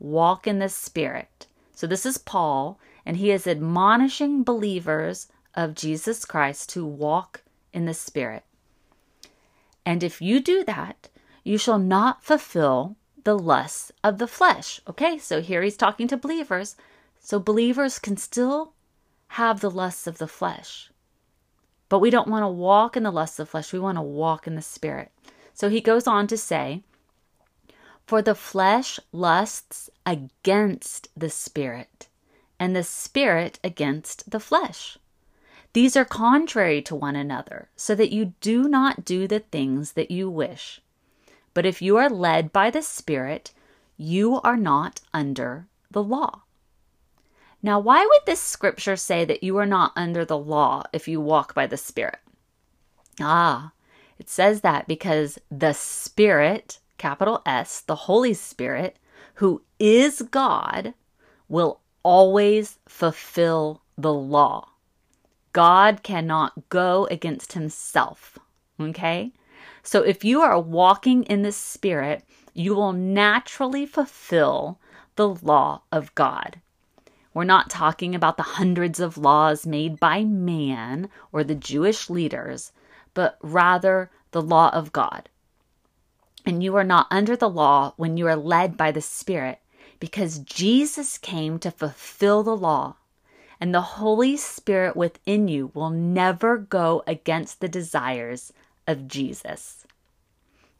walk 0.00 0.46
in 0.46 0.58
the 0.58 0.70
spirit. 0.70 1.46
So 1.74 1.86
this 1.86 2.06
is 2.06 2.18
Paul, 2.18 2.80
and 3.04 3.18
he 3.18 3.30
is 3.30 3.46
admonishing 3.46 4.42
believers 4.42 5.28
of 5.54 5.74
Jesus 5.74 6.24
Christ 6.24 6.70
to 6.70 6.84
walk 6.84 7.42
in 7.72 7.84
the 7.84 7.94
spirit. 7.94 8.44
And 9.84 10.02
if 10.02 10.22
you 10.22 10.40
do 10.40 10.64
that, 10.64 11.08
you 11.44 11.58
shall 11.58 11.78
not 11.78 12.24
fulfill 12.24 12.96
the 13.24 13.38
lusts 13.38 13.92
of 14.02 14.16
the 14.16 14.26
flesh. 14.26 14.80
Okay, 14.88 15.18
so 15.18 15.42
here 15.42 15.62
he's 15.62 15.76
talking 15.76 16.08
to 16.08 16.16
believers. 16.16 16.74
So 17.20 17.38
believers 17.38 17.98
can 17.98 18.16
still 18.16 18.72
have 19.28 19.60
the 19.60 19.70
lusts 19.70 20.06
of 20.06 20.18
the 20.18 20.26
flesh. 20.26 20.90
But 21.88 22.00
we 22.00 22.10
don't 22.10 22.28
want 22.28 22.42
to 22.42 22.48
walk 22.48 22.96
in 22.96 23.02
the 23.02 23.10
lusts 23.10 23.38
of 23.38 23.46
the 23.46 23.50
flesh. 23.50 23.72
We 23.72 23.78
want 23.78 23.96
to 23.96 24.02
walk 24.02 24.46
in 24.46 24.54
the 24.54 24.62
spirit. 24.62 25.10
So 25.54 25.68
he 25.68 25.80
goes 25.80 26.06
on 26.06 26.26
to 26.28 26.36
say, 26.36 26.82
For 28.06 28.22
the 28.22 28.34
flesh 28.34 29.00
lusts 29.12 29.90
against 30.04 31.08
the 31.16 31.30
spirit, 31.30 32.08
and 32.58 32.76
the 32.76 32.84
spirit 32.84 33.58
against 33.64 34.30
the 34.30 34.40
flesh. 34.40 34.98
These 35.72 35.96
are 35.96 36.04
contrary 36.04 36.80
to 36.82 36.94
one 36.94 37.16
another, 37.16 37.68
so 37.76 37.94
that 37.94 38.12
you 38.12 38.34
do 38.40 38.68
not 38.68 39.04
do 39.04 39.28
the 39.28 39.40
things 39.40 39.92
that 39.92 40.10
you 40.10 40.30
wish. 40.30 40.80
But 41.54 41.66
if 41.66 41.82
you 41.82 41.96
are 41.96 42.08
led 42.08 42.52
by 42.52 42.70
the 42.70 42.82
Spirit, 42.82 43.52
you 43.96 44.40
are 44.42 44.56
not 44.56 45.00
under 45.12 45.66
the 45.90 46.02
law. 46.02 46.42
Now, 47.62 47.80
why 47.80 48.04
would 48.04 48.22
this 48.26 48.40
scripture 48.40 48.96
say 48.96 49.24
that 49.24 49.42
you 49.42 49.56
are 49.56 49.66
not 49.66 49.92
under 49.96 50.24
the 50.24 50.38
law 50.38 50.84
if 50.92 51.08
you 51.08 51.20
walk 51.20 51.54
by 51.54 51.66
the 51.66 51.76
Spirit? 51.76 52.18
Ah, 53.20 53.72
it 54.18 54.28
says 54.28 54.60
that 54.60 54.86
because 54.86 55.38
the 55.50 55.72
Spirit, 55.72 56.78
capital 56.98 57.42
S, 57.44 57.80
the 57.80 57.96
Holy 57.96 58.34
Spirit, 58.34 58.96
who 59.34 59.62
is 59.78 60.22
God, 60.22 60.94
will 61.48 61.80
always 62.02 62.78
fulfill 62.88 63.82
the 63.96 64.12
law. 64.14 64.68
God 65.52 66.02
cannot 66.04 66.68
go 66.68 67.08
against 67.10 67.54
himself. 67.54 68.38
Okay? 68.80 69.32
So 69.82 70.02
if 70.02 70.24
you 70.24 70.40
are 70.40 70.60
walking 70.60 71.24
in 71.24 71.42
the 71.42 71.52
Spirit, 71.52 72.22
you 72.54 72.74
will 72.74 72.92
naturally 72.92 73.86
fulfill 73.86 74.78
the 75.16 75.28
law 75.28 75.82
of 75.90 76.14
God. 76.14 76.60
We're 77.34 77.44
not 77.44 77.70
talking 77.70 78.14
about 78.14 78.36
the 78.36 78.42
hundreds 78.42 79.00
of 79.00 79.18
laws 79.18 79.66
made 79.66 80.00
by 80.00 80.24
man 80.24 81.08
or 81.30 81.44
the 81.44 81.54
Jewish 81.54 82.08
leaders, 82.10 82.72
but 83.14 83.38
rather 83.42 84.10
the 84.30 84.42
law 84.42 84.70
of 84.70 84.92
God. 84.92 85.28
And 86.46 86.62
you 86.62 86.76
are 86.76 86.84
not 86.84 87.06
under 87.10 87.36
the 87.36 87.50
law 87.50 87.92
when 87.96 88.16
you 88.16 88.26
are 88.26 88.36
led 88.36 88.76
by 88.76 88.90
the 88.90 89.02
Spirit, 89.02 89.58
because 90.00 90.38
Jesus 90.38 91.18
came 91.18 91.58
to 91.58 91.70
fulfill 91.70 92.42
the 92.42 92.56
law. 92.56 92.96
And 93.60 93.74
the 93.74 93.80
Holy 93.80 94.36
Spirit 94.36 94.96
within 94.96 95.48
you 95.48 95.70
will 95.74 95.90
never 95.90 96.56
go 96.56 97.02
against 97.06 97.60
the 97.60 97.68
desires 97.68 98.52
of 98.86 99.08
Jesus. 99.08 99.84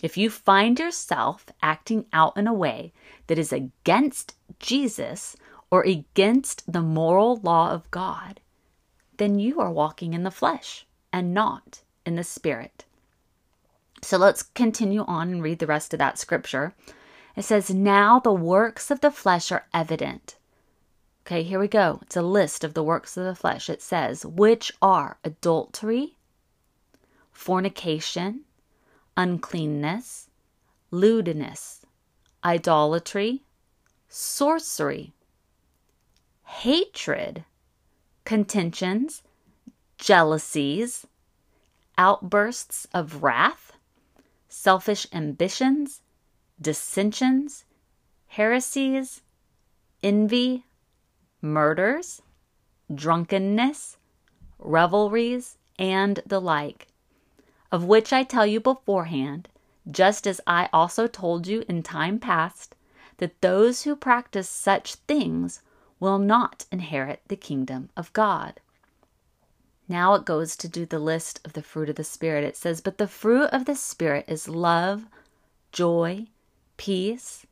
If 0.02 0.16
you 0.16 0.30
find 0.30 0.78
yourself 0.78 1.46
acting 1.60 2.06
out 2.12 2.36
in 2.36 2.46
a 2.46 2.54
way 2.54 2.92
that 3.26 3.38
is 3.38 3.52
against 3.52 4.36
Jesus 4.60 5.36
or 5.70 5.82
against 5.82 6.70
the 6.70 6.82
moral 6.82 7.37
law 7.37 7.70
of 7.70 7.90
God, 7.90 8.40
then 9.16 9.38
you 9.38 9.60
are 9.60 9.70
walking 9.70 10.14
in 10.14 10.22
the 10.22 10.30
flesh 10.30 10.87
and 11.12 11.34
not 11.34 11.82
in 12.06 12.16
the 12.16 12.25
spirit. 12.25 12.84
So 14.02 14.16
let's 14.16 14.42
continue 14.42 15.02
on 15.02 15.30
and 15.30 15.42
read 15.42 15.58
the 15.58 15.66
rest 15.66 15.92
of 15.92 15.98
that 15.98 16.18
scripture. 16.18 16.75
It 17.37 17.42
says, 17.42 17.70
Now 17.70 18.18
the 18.20 18.32
works 18.32 18.90
of 18.90 19.00
the 19.00 19.10
flesh 19.10 19.52
are 19.52 19.66
evident. 19.75 20.37
Okay, 21.22 21.42
here 21.42 21.58
we 21.58 21.68
go. 21.68 21.98
It's 22.02 22.16
a 22.16 22.22
list 22.22 22.64
of 22.64 22.75
the 22.75 22.82
works 22.82 23.16
of 23.16 23.25
the 23.25 23.34
flesh. 23.34 23.68
It 23.68 23.82
says, 23.82 24.25
which 24.25 24.72
are 24.80 25.18
adultery, 25.22 26.16
fornication, 27.32 28.44
uncleanness, 29.16 30.30
lewdness, 30.90 31.84
idolatry, 32.42 33.42
sorcery, 34.08 35.12
hatred, 36.48 37.44
contentions, 38.24 39.22
jealousies, 39.98 41.06
outbursts 41.96 42.86
of 42.92 43.22
wrath, 43.22 43.72
selfish 44.48 45.06
ambitions, 45.12 46.00
dissensions, 46.60 47.64
heresies, 48.28 49.22
envy, 50.02 50.64
murders, 51.40 52.22
drunkenness, 52.92 53.96
revelries, 54.58 55.58
and 55.78 56.20
the 56.26 56.40
like 56.40 56.88
of 57.70 57.84
which 57.84 58.12
I 58.12 58.24
tell 58.24 58.46
you 58.46 58.60
beforehand, 58.60 59.48
just 59.90 60.26
as 60.26 60.40
I 60.46 60.68
also 60.72 61.06
told 61.06 61.46
you 61.46 61.64
in 61.68 61.82
time 61.82 62.18
past, 62.18 62.74
that 63.18 63.40
those 63.42 63.82
who 63.82 63.94
practice 63.94 64.48
such 64.48 64.94
things 64.94 65.60
will 66.00 66.18
not 66.18 66.64
inherit 66.70 67.22
the 67.28 67.36
kingdom 67.36 67.90
of 67.96 68.12
God. 68.12 68.60
Now 69.88 70.14
it 70.14 70.24
goes 70.24 70.56
to 70.56 70.68
do 70.68 70.84
the 70.84 70.98
list 70.98 71.40
of 71.44 71.54
the 71.54 71.62
fruit 71.62 71.88
of 71.88 71.96
the 71.96 72.04
Spirit. 72.04 72.44
It 72.44 72.56
says, 72.56 72.80
But 72.80 72.98
the 72.98 73.08
fruit 73.08 73.48
of 73.52 73.64
the 73.64 73.74
Spirit 73.74 74.26
is 74.28 74.48
love, 74.48 75.06
joy, 75.72 76.26
peace, 76.76 77.46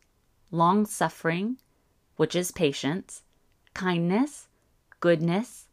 long 0.50 0.84
suffering, 0.86 1.56
which 2.16 2.36
is 2.36 2.52
patience, 2.52 3.22
kindness, 3.74 4.48
goodness, 5.00 5.66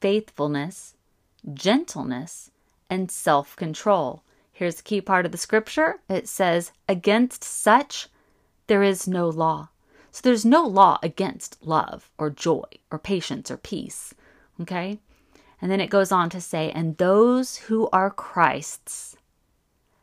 faithfulness, 0.00 0.94
gentleness, 1.52 2.50
and 2.88 3.10
self 3.10 3.56
control. 3.56 4.22
Here's 4.52 4.76
the 4.76 4.82
key 4.82 5.00
part 5.00 5.26
of 5.26 5.32
the 5.32 5.38
scripture 5.38 6.00
it 6.08 6.28
says, 6.28 6.72
Against 6.88 7.44
such 7.44 8.08
there 8.66 8.82
is 8.82 9.06
no 9.06 9.28
law. 9.28 9.68
So 10.10 10.20
there's 10.22 10.44
no 10.44 10.66
law 10.66 10.98
against 11.02 11.64
love 11.64 12.10
or 12.18 12.30
joy 12.30 12.64
or 12.90 12.98
patience 12.98 13.50
or 13.50 13.56
peace. 13.56 14.14
Okay? 14.60 14.98
And 15.60 15.70
then 15.70 15.80
it 15.80 15.90
goes 15.90 16.12
on 16.12 16.30
to 16.30 16.40
say, 16.40 16.70
And 16.70 16.96
those 16.96 17.56
who 17.56 17.88
are 17.92 18.10
Christ's 18.10 19.16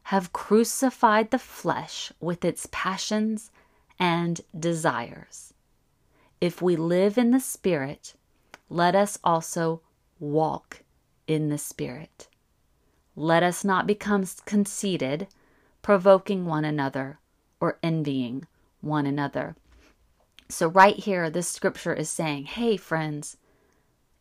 have 0.03 0.33
crucified 0.33 1.31
the 1.31 1.39
flesh 1.39 2.12
with 2.19 2.45
its 2.45 2.67
passions 2.71 3.50
and 3.97 4.41
desires. 4.57 5.53
If 6.39 6.62
we 6.62 6.75
live 6.75 7.17
in 7.17 7.31
the 7.31 7.39
Spirit, 7.39 8.13
let 8.69 8.95
us 8.95 9.17
also 9.24 9.81
walk 10.19 10.83
in 11.27 11.50
the 11.50 11.57
Spirit. 11.57 12.27
Let 13.15 13.41
us 13.41 13.63
not 13.63 13.88
become 13.88 14.25
conceited, 14.45 15.27
provoking 15.81 16.45
one 16.45 16.65
another, 16.65 17.19
or 17.59 17.79
envying 17.81 18.45
one 18.81 19.05
another. 19.05 19.55
So, 20.48 20.68
right 20.68 20.96
here, 20.96 21.30
this 21.30 21.50
scripture 21.50 21.94
is 21.94 22.10
saying, 22.10 22.46
hey, 22.46 22.78
friends, 22.78 23.38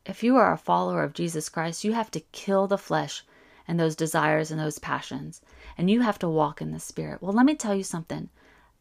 if 0.07 0.23
you 0.23 0.37
are 0.37 0.53
a 0.53 0.59
follower 0.59 1.03
of 1.03 1.13
Jesus 1.13 1.49
Christ, 1.49 1.85
you 1.85 1.93
have 1.93 2.11
to 2.13 2.21
kill 2.21 2.67
the 2.67 2.79
flesh 2.79 3.25
and 3.67 3.79
those 3.79 3.97
desires 3.97 4.51
and 4.51 4.61
those 4.61 4.79
passions, 4.79 5.41
and 5.77 5.91
you 5.91 6.03
have 6.03 6.19
to 6.19 6.29
walk 6.29 6.61
in 6.61 6.73
the 6.73 6.81
Spirit. 6.81 7.23
Well, 7.23 7.33
let 7.33 7.47
me 7.47 7.55
tell 7.55 7.75
you 7.75 7.85
something. 7.85 8.29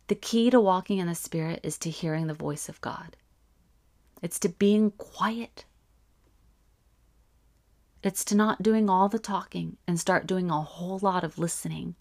The 0.07 0.15
key 0.15 0.49
to 0.49 0.59
walking 0.59 0.97
in 0.97 1.07
the 1.07 1.15
Spirit 1.15 1.61
is 1.63 1.77
to 1.79 1.89
hearing 1.89 2.27
the 2.27 2.33
voice 2.33 2.67
of 2.67 2.81
God, 2.81 3.15
it's 4.21 4.39
to 4.39 4.49
being 4.49 4.91
quiet. 4.91 5.65
It's 8.03 8.25
to 8.25 8.35
not 8.35 8.61
doing 8.61 8.89
all 8.89 9.07
the 9.07 9.19
talking 9.19 9.77
and 9.87 9.97
start 9.97 10.27
doing 10.27 10.49
a 10.51 10.61
whole 10.61 10.99
lot 10.99 11.23
of 11.23 11.37
listening 11.37 11.95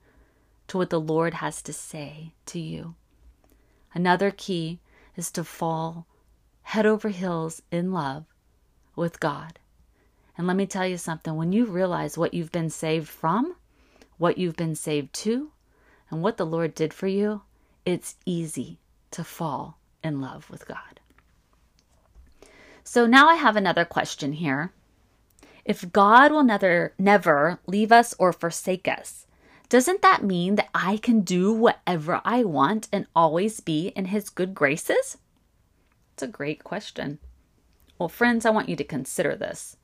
to 0.67 0.77
what 0.77 0.91
the 0.91 1.01
Lord 1.01 1.35
has 1.35 1.63
to 1.63 1.73
say 1.73 2.35
to 2.47 2.59
you. 2.59 2.97
Another 3.95 4.33
key 4.33 4.81
is 5.17 5.31
to 5.33 5.45
fall 5.45 6.07
head 6.63 6.87
over 6.87 7.09
heels 7.09 7.63
in 7.71 7.93
love 7.93 8.25
with 8.97 9.21
God. 9.21 9.59
And 10.37 10.47
let 10.47 10.57
me 10.57 10.67
tell 10.67 10.87
you 10.87 10.97
something 10.97 11.37
when 11.37 11.53
you 11.53 11.67
realize 11.67 12.17
what 12.17 12.35
you've 12.35 12.53
been 12.53 12.71
saved 12.71 13.09
from, 13.09 13.57
what 14.17 14.39
you've 14.39 14.57
been 14.57 14.75
saved 14.75 15.13
to, 15.15 15.51
and 16.11 16.23
what 16.23 16.37
the 16.37 16.47
Lord 16.47 16.75
did 16.75 16.95
for 16.95 17.07
you, 17.07 17.43
it's 17.85 18.17
easy 18.25 18.79
to 19.11 19.25
fall 19.25 19.79
in 20.03 20.21
love 20.21 20.49
with 20.51 20.67
God. 20.67 21.01
So 22.85 23.07
now 23.07 23.29
I 23.29 23.37
have 23.37 23.57
another 23.57 23.85
question 23.85 24.33
here. 24.33 24.73
If 25.65 25.93
God 25.93 26.33
will 26.33 26.43
never 26.43 26.93
never 26.99 27.61
leave 27.67 27.93
us 27.93 28.15
or 28.19 28.33
forsake 28.33 28.89
us, 28.89 29.27
doesn't 29.73 30.03
that 30.03 30.23
mean 30.23 30.57
that 30.57 30.69
I 30.75 30.99
can 30.99 31.23
do 31.23 31.51
whatever 31.51 32.21
I 32.27 32.45
want 32.45 32.91
and 32.93 33.07
always 33.17 33.61
be 33.61 33.89
in 33.97 34.05
his 34.05 34.29
good 34.29 34.55
graces? 34.55 35.17
It's 36.13 36.23
a 36.23 36.27
great 36.27 36.63
question. 36.63 37.21
Well, 37.99 38.11
friends, 38.11 38.45
I 38.45 38.51
want 38.51 38.69
you 38.69 38.77
to 38.77 38.85
consider 38.85 39.35
this. 39.35 39.79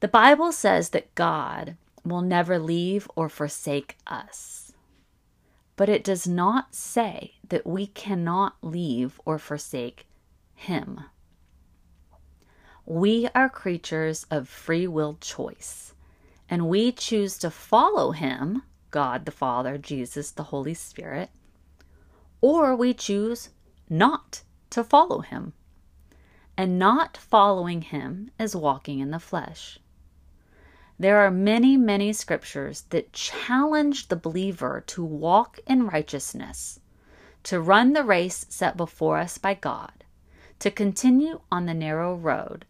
The 0.00 0.08
Bible 0.08 0.52
says 0.52 0.90
that 0.90 1.14
God 1.14 1.78
will 2.04 2.20
never 2.20 2.58
leave 2.58 3.08
or 3.16 3.30
forsake 3.30 3.96
us. 4.06 4.74
But 5.76 5.88
it 5.88 6.04
does 6.04 6.28
not 6.28 6.74
say 6.74 7.36
that 7.48 7.66
we 7.66 7.86
cannot 7.86 8.56
leave 8.60 9.18
or 9.24 9.38
forsake 9.38 10.06
Him. 10.54 11.00
We 12.84 13.26
are 13.34 13.48
creatures 13.48 14.26
of 14.30 14.50
free 14.50 14.86
will 14.86 15.16
choice, 15.18 15.94
and 16.50 16.68
we 16.68 16.92
choose 16.92 17.38
to 17.38 17.50
follow 17.50 18.10
Him, 18.10 18.64
God 18.90 19.24
the 19.24 19.32
Father, 19.32 19.78
Jesus, 19.78 20.30
the 20.30 20.44
Holy 20.44 20.74
Spirit, 20.74 21.30
or 22.40 22.74
we 22.74 22.94
choose 22.94 23.50
not 23.88 24.42
to 24.70 24.84
follow 24.84 25.20
Him. 25.20 25.52
And 26.56 26.78
not 26.78 27.16
following 27.16 27.82
Him 27.82 28.30
is 28.38 28.56
walking 28.56 28.98
in 28.98 29.10
the 29.12 29.20
flesh. 29.20 29.78
There 30.98 31.18
are 31.18 31.30
many, 31.30 31.76
many 31.76 32.12
scriptures 32.12 32.82
that 32.90 33.12
challenge 33.12 34.08
the 34.08 34.16
believer 34.16 34.82
to 34.88 35.04
walk 35.04 35.60
in 35.66 35.86
righteousness, 35.86 36.80
to 37.44 37.60
run 37.60 37.92
the 37.92 38.02
race 38.02 38.44
set 38.48 38.76
before 38.76 39.18
us 39.18 39.38
by 39.38 39.54
God, 39.54 39.92
to 40.58 40.72
continue 40.72 41.40
on 41.52 41.66
the 41.66 41.74
narrow 41.74 42.16
road, 42.16 42.64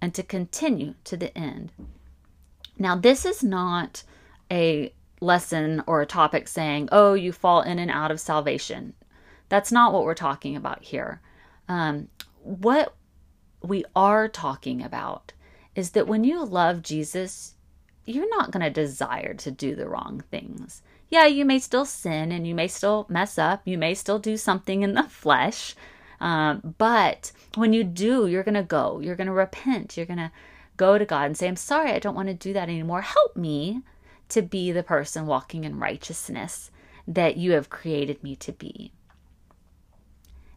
and 0.00 0.14
to 0.14 0.22
continue 0.22 0.94
to 1.04 1.16
the 1.16 1.36
end. 1.36 1.72
Now, 2.78 2.94
this 2.94 3.24
is 3.24 3.42
not 3.42 4.04
a 4.50 4.94
lesson 5.22 5.82
or 5.86 6.02
a 6.02 6.06
topic 6.06 6.48
saying, 6.48 6.88
oh, 6.92 7.14
you 7.14 7.32
fall 7.32 7.62
in 7.62 7.78
and 7.78 7.90
out 7.90 8.10
of 8.10 8.20
salvation. 8.20 8.92
That's 9.48 9.72
not 9.72 9.92
what 9.92 10.04
we're 10.04 10.14
talking 10.14 10.56
about 10.56 10.82
here. 10.82 11.20
Um, 11.68 12.08
what 12.42 12.94
we 13.62 13.84
are 13.94 14.28
talking 14.28 14.82
about 14.82 15.32
is 15.74 15.90
that 15.90 16.08
when 16.08 16.24
you 16.24 16.44
love 16.44 16.82
Jesus, 16.82 17.54
you're 18.04 18.28
not 18.28 18.50
going 18.50 18.64
to 18.64 18.70
desire 18.70 19.34
to 19.34 19.50
do 19.50 19.74
the 19.74 19.88
wrong 19.88 20.22
things. 20.30 20.82
Yeah, 21.08 21.26
you 21.26 21.44
may 21.44 21.58
still 21.58 21.84
sin 21.84 22.32
and 22.32 22.46
you 22.46 22.54
may 22.54 22.68
still 22.68 23.06
mess 23.08 23.38
up. 23.38 23.62
You 23.64 23.78
may 23.78 23.94
still 23.94 24.18
do 24.18 24.36
something 24.36 24.82
in 24.82 24.94
the 24.94 25.04
flesh. 25.04 25.74
Um, 26.20 26.74
but 26.78 27.32
when 27.56 27.72
you 27.72 27.84
do, 27.84 28.26
you're 28.26 28.42
going 28.42 28.54
to 28.54 28.62
go, 28.62 29.00
you're 29.00 29.16
going 29.16 29.26
to 29.26 29.32
repent, 29.32 29.96
you're 29.96 30.06
going 30.06 30.18
to 30.18 30.32
go 30.76 30.96
to 30.96 31.04
God 31.04 31.26
and 31.26 31.36
say, 31.36 31.48
I'm 31.48 31.56
sorry, 31.56 31.92
I 31.92 31.98
don't 31.98 32.14
want 32.14 32.28
to 32.28 32.34
do 32.34 32.52
that 32.52 32.68
anymore. 32.68 33.02
Help 33.02 33.36
me 33.36 33.82
to 34.32 34.42
be 34.42 34.72
the 34.72 34.82
person 34.82 35.26
walking 35.26 35.64
in 35.64 35.78
righteousness 35.78 36.70
that 37.06 37.36
you 37.36 37.52
have 37.52 37.70
created 37.70 38.22
me 38.22 38.36
to 38.36 38.52
be. 38.52 38.92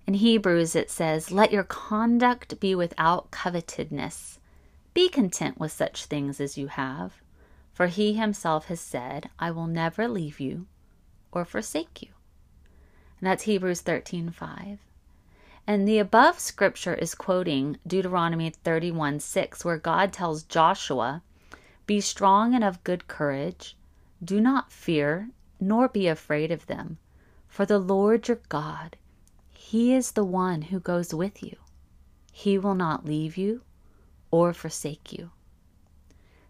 In 0.07 0.15
Hebrews, 0.15 0.75
it 0.75 0.91
says, 0.91 1.31
Let 1.31 1.51
your 1.51 1.63
conduct 1.63 2.59
be 2.59 2.75
without 2.75 3.31
covetousness. 3.31 4.39
Be 4.93 5.09
content 5.09 5.59
with 5.59 5.71
such 5.71 6.05
things 6.05 6.39
as 6.39 6.57
you 6.57 6.67
have. 6.67 7.21
For 7.73 7.87
he 7.87 8.13
himself 8.13 8.67
has 8.67 8.79
said, 8.79 9.29
I 9.39 9.51
will 9.51 9.67
never 9.67 10.07
leave 10.07 10.39
you 10.39 10.67
or 11.31 11.43
forsake 11.43 12.01
you. 12.01 12.09
And 13.19 13.27
that's 13.27 13.43
Hebrews 13.43 13.81
13 13.81 14.29
5. 14.29 14.79
And 15.67 15.87
the 15.87 15.97
above 15.97 16.39
scripture 16.39 16.93
is 16.93 17.15
quoting 17.15 17.77
Deuteronomy 17.85 18.51
31 18.51 19.19
6, 19.19 19.65
where 19.65 19.77
God 19.77 20.13
tells 20.13 20.43
Joshua, 20.43 21.23
Be 21.85 22.01
strong 22.01 22.55
and 22.55 22.63
of 22.63 22.83
good 22.83 23.07
courage. 23.07 23.77
Do 24.23 24.41
not 24.41 24.71
fear, 24.71 25.29
nor 25.59 25.87
be 25.87 26.07
afraid 26.07 26.51
of 26.51 26.65
them. 26.65 26.97
For 27.47 27.65
the 27.65 27.79
Lord 27.79 28.27
your 28.27 28.39
God, 28.49 28.97
He 29.51 29.93
is 29.93 30.11
the 30.11 30.25
one 30.25 30.63
who 30.63 30.79
goes 30.79 31.13
with 31.13 31.43
you. 31.43 31.57
He 32.31 32.57
will 32.57 32.75
not 32.75 33.05
leave 33.05 33.37
you 33.37 33.61
or 34.31 34.51
forsake 34.51 35.13
you. 35.13 35.31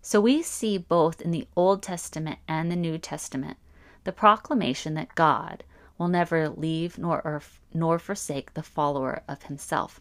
So 0.02 0.22
we 0.22 0.42
see 0.42 0.78
both 0.78 1.22
in 1.22 1.32
the 1.32 1.48
Old 1.56 1.84
Testament 1.84 2.40
and 2.48 2.72
the 2.72 2.76
New 2.76 2.98
Testament 2.98 3.58
the 4.06 4.12
proclamation 4.12 4.94
that 4.94 5.16
God 5.16 5.64
will 5.98 6.08
never 6.08 6.48
leave 6.48 6.98
nor 6.98 7.18
er, 7.26 7.42
nor 7.74 8.00
forsake 8.00 8.54
the 8.54 8.64
follower 8.64 9.24
of 9.28 9.44
himself. 9.44 10.00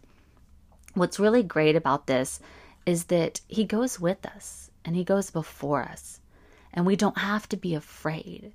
What's 0.93 1.19
really 1.19 1.43
great 1.43 1.75
about 1.75 2.07
this 2.07 2.39
is 2.85 3.05
that 3.05 3.41
he 3.47 3.65
goes 3.65 3.99
with 3.99 4.25
us 4.25 4.69
and 4.85 4.95
he 4.95 5.03
goes 5.03 5.31
before 5.31 5.81
us, 5.81 6.21
and 6.71 6.85
we 6.85 6.95
don't 6.95 7.17
have 7.17 7.49
to 7.49 7.57
be 7.57 7.73
afraid. 7.73 8.53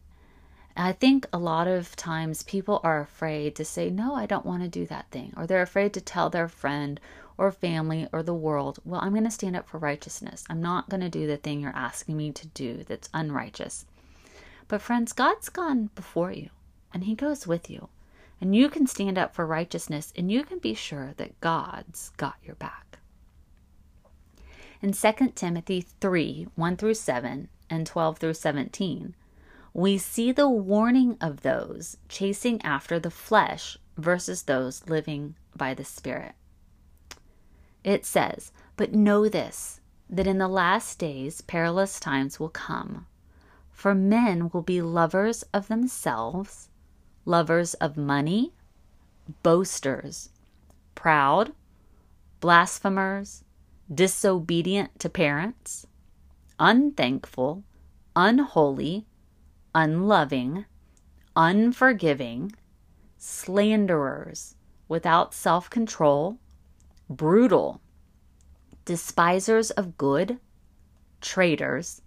I 0.76 0.92
think 0.92 1.26
a 1.32 1.38
lot 1.38 1.66
of 1.66 1.96
times 1.96 2.44
people 2.44 2.80
are 2.84 3.00
afraid 3.00 3.56
to 3.56 3.64
say, 3.64 3.90
No, 3.90 4.14
I 4.14 4.24
don't 4.24 4.46
want 4.46 4.62
to 4.62 4.68
do 4.68 4.86
that 4.86 5.10
thing. 5.10 5.34
Or 5.36 5.46
they're 5.46 5.60
afraid 5.60 5.92
to 5.94 6.00
tell 6.00 6.30
their 6.30 6.48
friend 6.48 7.00
or 7.36 7.50
family 7.50 8.08
or 8.12 8.22
the 8.22 8.32
world, 8.32 8.78
Well, 8.84 9.00
I'm 9.00 9.12
going 9.12 9.24
to 9.24 9.30
stand 9.30 9.56
up 9.56 9.68
for 9.68 9.78
righteousness. 9.78 10.44
I'm 10.48 10.62
not 10.62 10.88
going 10.88 11.00
to 11.00 11.10
do 11.10 11.26
the 11.26 11.36
thing 11.36 11.60
you're 11.60 11.76
asking 11.76 12.16
me 12.16 12.32
to 12.32 12.46
do 12.48 12.84
that's 12.84 13.10
unrighteous. 13.12 13.84
But, 14.68 14.80
friends, 14.80 15.12
God's 15.12 15.48
gone 15.48 15.90
before 15.94 16.32
you 16.32 16.50
and 16.94 17.04
He 17.04 17.14
goes 17.14 17.46
with 17.46 17.68
you. 17.68 17.88
And 18.40 18.54
you 18.54 18.70
can 18.70 18.86
stand 18.86 19.18
up 19.18 19.34
for 19.34 19.44
righteousness 19.44 20.12
and 20.16 20.30
you 20.30 20.44
can 20.44 20.60
be 20.60 20.74
sure 20.74 21.12
that 21.16 21.40
God's 21.40 22.10
got 22.16 22.36
your 22.42 22.54
back. 22.54 22.89
In 24.82 24.92
2 24.92 25.32
Timothy 25.34 25.82
3 26.00 26.48
1 26.54 26.76
through 26.76 26.94
7 26.94 27.48
and 27.68 27.86
12 27.86 28.18
through 28.18 28.34
17, 28.34 29.14
we 29.74 29.98
see 29.98 30.32
the 30.32 30.48
warning 30.48 31.18
of 31.20 31.42
those 31.42 31.98
chasing 32.08 32.62
after 32.62 32.98
the 32.98 33.10
flesh 33.10 33.76
versus 33.98 34.44
those 34.44 34.86
living 34.88 35.34
by 35.54 35.74
the 35.74 35.84
Spirit. 35.84 36.34
It 37.84 38.06
says, 38.06 38.52
But 38.76 38.94
know 38.94 39.28
this, 39.28 39.80
that 40.08 40.26
in 40.26 40.38
the 40.38 40.48
last 40.48 40.98
days 40.98 41.42
perilous 41.42 42.00
times 42.00 42.40
will 42.40 42.48
come. 42.48 43.06
For 43.70 43.94
men 43.94 44.50
will 44.50 44.62
be 44.62 44.80
lovers 44.80 45.44
of 45.52 45.68
themselves, 45.68 46.68
lovers 47.26 47.74
of 47.74 47.98
money, 47.98 48.54
boasters, 49.42 50.30
proud, 50.94 51.52
blasphemers, 52.40 53.44
disobedient 53.92 54.98
to 55.00 55.08
parents, 55.08 55.86
unthankful, 56.58 57.64
unholy, 58.14 59.06
unloving, 59.74 60.64
unforgiving, 61.36 62.52
slanderers, 63.18 64.54
without 64.88 65.34
self 65.34 65.68
control, 65.70 66.38
brutal, 67.08 67.80
despisers 68.84 69.70
of 69.72 69.96
good, 69.96 70.38
traitors, 71.20 72.02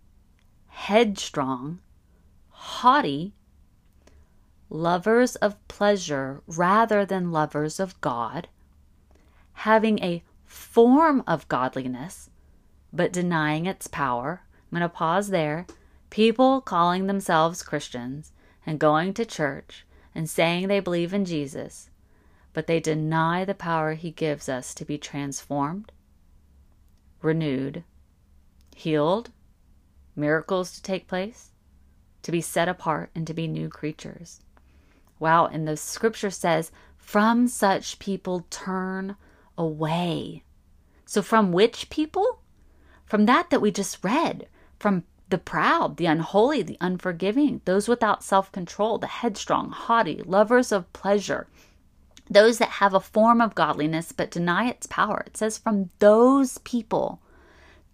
headstrong, 0.67 1.79
haughty, 2.49 3.33
lovers 4.69 5.35
of 5.37 5.67
pleasure 5.67 6.41
rather 6.47 7.05
than 7.05 7.31
lovers 7.31 7.79
of 7.79 7.99
God, 8.01 8.47
having 9.53 9.99
a 9.99 10.23
form 10.53 11.23
of 11.25 11.47
godliness, 11.47 12.29
but 12.93 13.11
denying 13.11 13.65
its 13.65 13.87
power. 13.87 14.43
I'm 14.71 14.79
going 14.79 14.89
to 14.89 14.95
pause 14.95 15.29
there. 15.29 15.65
People 16.09 16.61
calling 16.61 17.07
themselves 17.07 17.63
Christians 17.63 18.31
and 18.65 18.79
going 18.79 19.13
to 19.15 19.25
church 19.25 19.85
and 20.13 20.29
saying 20.29 20.67
they 20.67 20.79
believe 20.79 21.13
in 21.13 21.25
Jesus, 21.25 21.89
but 22.53 22.67
they 22.67 22.79
deny 22.79 23.43
the 23.43 23.55
power 23.55 23.95
he 23.95 24.11
gives 24.11 24.47
us 24.47 24.75
to 24.75 24.85
be 24.85 24.97
transformed, 24.97 25.91
renewed, 27.21 27.83
healed, 28.75 29.31
miracles 30.15 30.71
to 30.73 30.83
take 30.83 31.07
place, 31.07 31.49
to 32.21 32.31
be 32.31 32.41
set 32.41 32.69
apart, 32.69 33.09
and 33.15 33.25
to 33.25 33.33
be 33.33 33.47
new 33.47 33.69
creatures. 33.69 34.39
Wow, 35.19 35.47
and 35.47 35.67
the 35.67 35.77
scripture 35.77 36.29
says, 36.29 36.71
from 36.95 37.47
such 37.47 37.97
people 37.97 38.45
turn 38.49 39.15
away. 39.57 40.43
So, 41.05 41.21
from 41.21 41.51
which 41.51 41.89
people? 41.89 42.39
From 43.05 43.25
that 43.25 43.49
that 43.49 43.61
we 43.61 43.71
just 43.71 44.03
read, 44.03 44.47
from 44.79 45.03
the 45.29 45.37
proud, 45.37 45.97
the 45.97 46.05
unholy, 46.05 46.61
the 46.61 46.77
unforgiving, 46.79 47.61
those 47.65 47.87
without 47.87 48.23
self 48.23 48.51
control, 48.51 48.97
the 48.97 49.07
headstrong, 49.07 49.71
haughty, 49.71 50.21
lovers 50.25 50.71
of 50.71 50.91
pleasure, 50.93 51.47
those 52.29 52.57
that 52.57 52.69
have 52.69 52.93
a 52.93 52.99
form 52.99 53.41
of 53.41 53.55
godliness 53.55 54.11
but 54.11 54.31
deny 54.31 54.69
its 54.69 54.87
power. 54.87 55.23
It 55.27 55.37
says, 55.37 55.57
from 55.57 55.89
those 55.99 56.57
people 56.59 57.19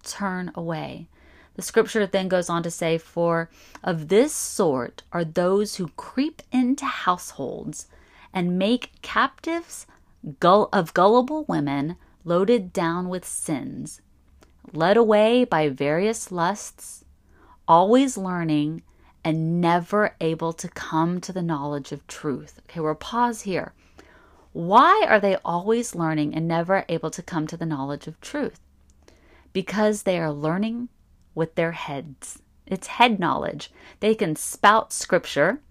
turn 0.03 0.51
away. 0.55 1.07
The 1.55 1.61
scripture 1.61 2.05
then 2.07 2.29
goes 2.29 2.49
on 2.49 2.63
to 2.63 2.71
say, 2.71 2.97
For 2.97 3.49
of 3.83 4.07
this 4.07 4.33
sort 4.33 5.03
are 5.11 5.25
those 5.25 5.75
who 5.75 5.89
creep 5.97 6.41
into 6.51 6.85
households 6.85 7.87
and 8.33 8.57
make 8.57 9.01
captives 9.01 9.85
of 10.41 10.93
gullible 10.93 11.45
women 11.47 11.95
loaded 12.23 12.73
down 12.73 13.09
with 13.09 13.25
sins, 13.25 14.01
led 14.73 14.97
away 14.97 15.43
by 15.43 15.69
various 15.69 16.31
lusts, 16.31 17.05
always 17.67 18.17
learning 18.17 18.83
and 19.23 19.61
never 19.61 20.15
able 20.21 20.53
to 20.53 20.67
come 20.69 21.19
to 21.21 21.33
the 21.33 21.41
knowledge 21.41 21.91
of 21.91 22.05
truth. 22.07 22.61
Okay, 22.69 22.79
we'll 22.79 22.95
pause 22.95 23.41
here. 23.41 23.73
Why 24.51 25.05
are 25.07 25.19
they 25.19 25.37
always 25.45 25.95
learning 25.95 26.33
and 26.33 26.47
never 26.47 26.85
able 26.89 27.11
to 27.11 27.21
come 27.21 27.45
to 27.47 27.57
the 27.57 27.65
knowledge 27.65 28.07
of 28.07 28.19
truth? 28.21 28.59
Because 29.53 30.03
they 30.03 30.19
are 30.19 30.31
learning 30.31 30.89
with 31.35 31.55
their 31.55 31.73
heads. 31.73 32.41
It's 32.65 32.87
head 32.87 33.19
knowledge. 33.19 33.71
They 33.99 34.15
can 34.15 34.35
spout 34.35 34.93
scripture, 34.93 35.61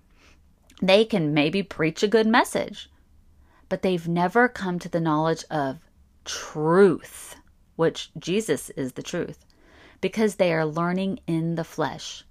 they 0.81 1.05
can 1.05 1.35
maybe 1.35 1.63
preach 1.63 2.03
a 2.03 2.09
good 2.09 2.27
message, 2.27 2.89
but 3.69 3.83
they've 3.83 4.09
never 4.09 4.49
come 4.49 4.79
to 4.79 4.89
the 4.89 5.01
knowledge 5.01 5.45
of 5.51 5.79
truth, 6.25 7.37
which 7.77 8.11
Jesus 8.19 8.71
is 8.71 8.93
the 8.93 9.03
truth, 9.03 9.45
because 10.01 10.37
they 10.37 10.53
are 10.53 10.65
learning 10.65 11.21
in 11.27 11.55
the 11.55 11.65
flesh. 11.65 12.25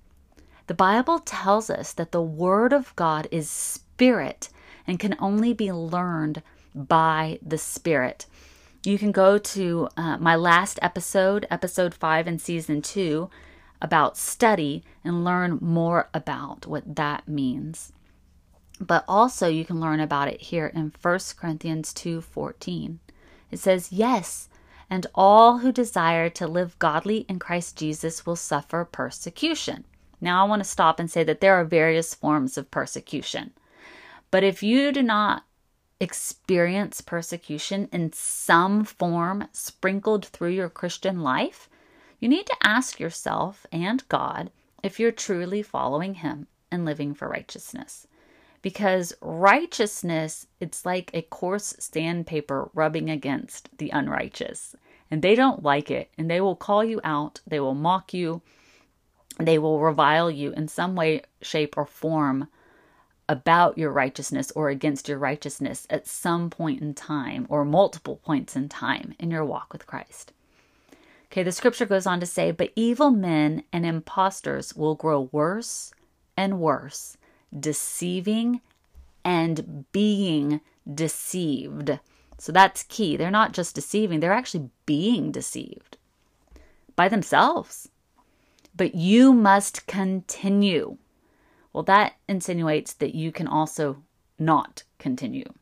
The 0.67 0.73
Bible 0.73 1.19
tells 1.19 1.69
us 1.69 1.93
that 1.93 2.11
the 2.11 2.21
Word 2.21 2.73
of 2.73 2.95
God 2.95 3.27
is 3.31 3.49
spirit 3.49 4.49
and 4.85 4.99
can 4.99 5.15
only 5.19 5.53
be 5.53 5.71
learned 5.71 6.41
by 6.75 7.39
the 7.41 7.57
Spirit. 7.57 8.25
You 8.83 8.97
can 8.97 9.11
go 9.11 9.37
to 9.37 9.89
uh, 9.97 10.17
my 10.17 10.35
last 10.35 10.79
episode, 10.81 11.45
episode 11.49 11.93
five 11.93 12.27
in 12.27 12.39
season 12.39 12.81
two, 12.81 13.29
about 13.81 14.17
study 14.17 14.83
and 15.03 15.23
learn 15.23 15.59
more 15.61 16.09
about 16.13 16.65
what 16.65 16.95
that 16.95 17.27
means. 17.27 17.91
But 18.79 19.03
also 19.07 19.47
you 19.47 19.65
can 19.65 19.79
learn 19.79 19.99
about 19.99 20.27
it 20.27 20.39
here 20.39 20.67
in 20.67 20.91
1 20.91 21.35
Corinthians 21.37 21.93
2:14. 21.93 22.99
It 23.49 23.59
says, 23.59 23.91
"Yes, 23.91 24.49
and 24.89 25.07
all 25.15 25.59
who 25.59 25.71
desire 25.71 26.29
to 26.29 26.47
live 26.47 26.77
godly 26.77 27.25
in 27.27 27.39
Christ 27.39 27.75
Jesus 27.75 28.25
will 28.25 28.35
suffer 28.35 28.85
persecution." 28.85 29.85
Now 30.21 30.45
I 30.45 30.47
want 30.47 30.59
to 30.61 30.69
stop 30.69 30.99
and 30.99 31.09
say 31.09 31.23
that 31.23 31.41
there 31.41 31.55
are 31.55 31.65
various 31.65 32.13
forms 32.13 32.57
of 32.57 32.69
persecution. 32.69 33.53
But 34.29 34.43
if 34.43 34.61
you 34.61 34.91
do 34.91 35.01
not 35.01 35.43
experience 35.99 37.01
persecution 37.01 37.89
in 37.91 38.13
some 38.13 38.83
form 38.83 39.47
sprinkled 39.51 40.25
through 40.25 40.51
your 40.51 40.69
Christian 40.69 41.21
life, 41.21 41.69
you 42.19 42.29
need 42.29 42.45
to 42.45 42.57
ask 42.61 42.99
yourself 42.99 43.65
and 43.71 44.07
God 44.09 44.51
if 44.83 44.99
you're 44.99 45.11
truly 45.11 45.63
following 45.63 46.15
Him 46.15 46.47
and 46.69 46.85
living 46.85 47.13
for 47.13 47.27
righteousness. 47.27 48.05
Because 48.61 49.13
righteousness, 49.21 50.47
it's 50.59 50.85
like 50.85 51.11
a 51.13 51.21
coarse 51.21 51.75
sandpaper 51.79 52.69
rubbing 52.73 53.09
against 53.09 53.69
the 53.77 53.89
unrighteous. 53.91 54.75
And 55.09 55.21
they 55.21 55.35
don't 55.35 55.63
like 55.63 55.89
it. 55.89 56.09
And 56.17 56.29
they 56.29 56.41
will 56.41 56.55
call 56.55 56.83
you 56.83 56.99
out. 57.03 57.39
They 57.47 57.59
will 57.59 57.75
mock 57.75 58.13
you. 58.13 58.41
They 59.39 59.57
will 59.57 59.79
revile 59.79 60.31
you 60.31 60.51
in 60.53 60.67
some 60.67 60.95
way, 60.95 61.21
shape, 61.41 61.77
or 61.77 61.85
form 61.85 62.47
about 63.29 63.77
your 63.77 63.91
righteousness 63.91 64.51
or 64.55 64.69
against 64.69 65.07
your 65.07 65.17
righteousness 65.17 65.85
at 65.89 66.07
some 66.07 66.49
point 66.49 66.81
in 66.81 66.93
time 66.93 67.45
or 67.49 67.65
multiple 67.65 68.17
points 68.17 68.55
in 68.55 68.69
time 68.69 69.13
in 69.19 69.31
your 69.31 69.45
walk 69.45 69.73
with 69.73 69.85
Christ. 69.85 70.31
Okay, 71.25 71.43
the 71.43 71.51
scripture 71.51 71.85
goes 71.85 72.07
on 72.07 72.19
to 72.21 72.25
say, 72.25 72.51
But 72.51 72.71
evil 72.75 73.11
men 73.11 73.63
and 73.73 73.85
impostors 73.85 74.75
will 74.75 74.95
grow 74.95 75.29
worse 75.31 75.91
and 76.37 76.59
worse, 76.59 77.16
deceiving 77.57 78.61
and 79.23 79.85
being 79.91 80.61
deceived. 80.91 81.99
So 82.37 82.51
that's 82.51 82.83
key. 82.83 83.17
They're 83.17 83.31
not 83.31 83.51
just 83.51 83.75
deceiving, 83.75 84.19
they're 84.19 84.31
actually 84.31 84.69
being 84.85 85.31
deceived 85.31 85.97
by 86.95 87.09
themselves. 87.09 87.89
But 88.75 88.93
you 88.93 89.33
must 89.33 89.87
continue 89.87 90.97
well, 91.77 91.83
that 91.83 92.15
insinuates 92.27 92.91
that 92.93 93.13
you 93.13 93.31
can 93.31 93.47
also 93.47 94.01
not 94.39 94.81
continue. 94.97 95.53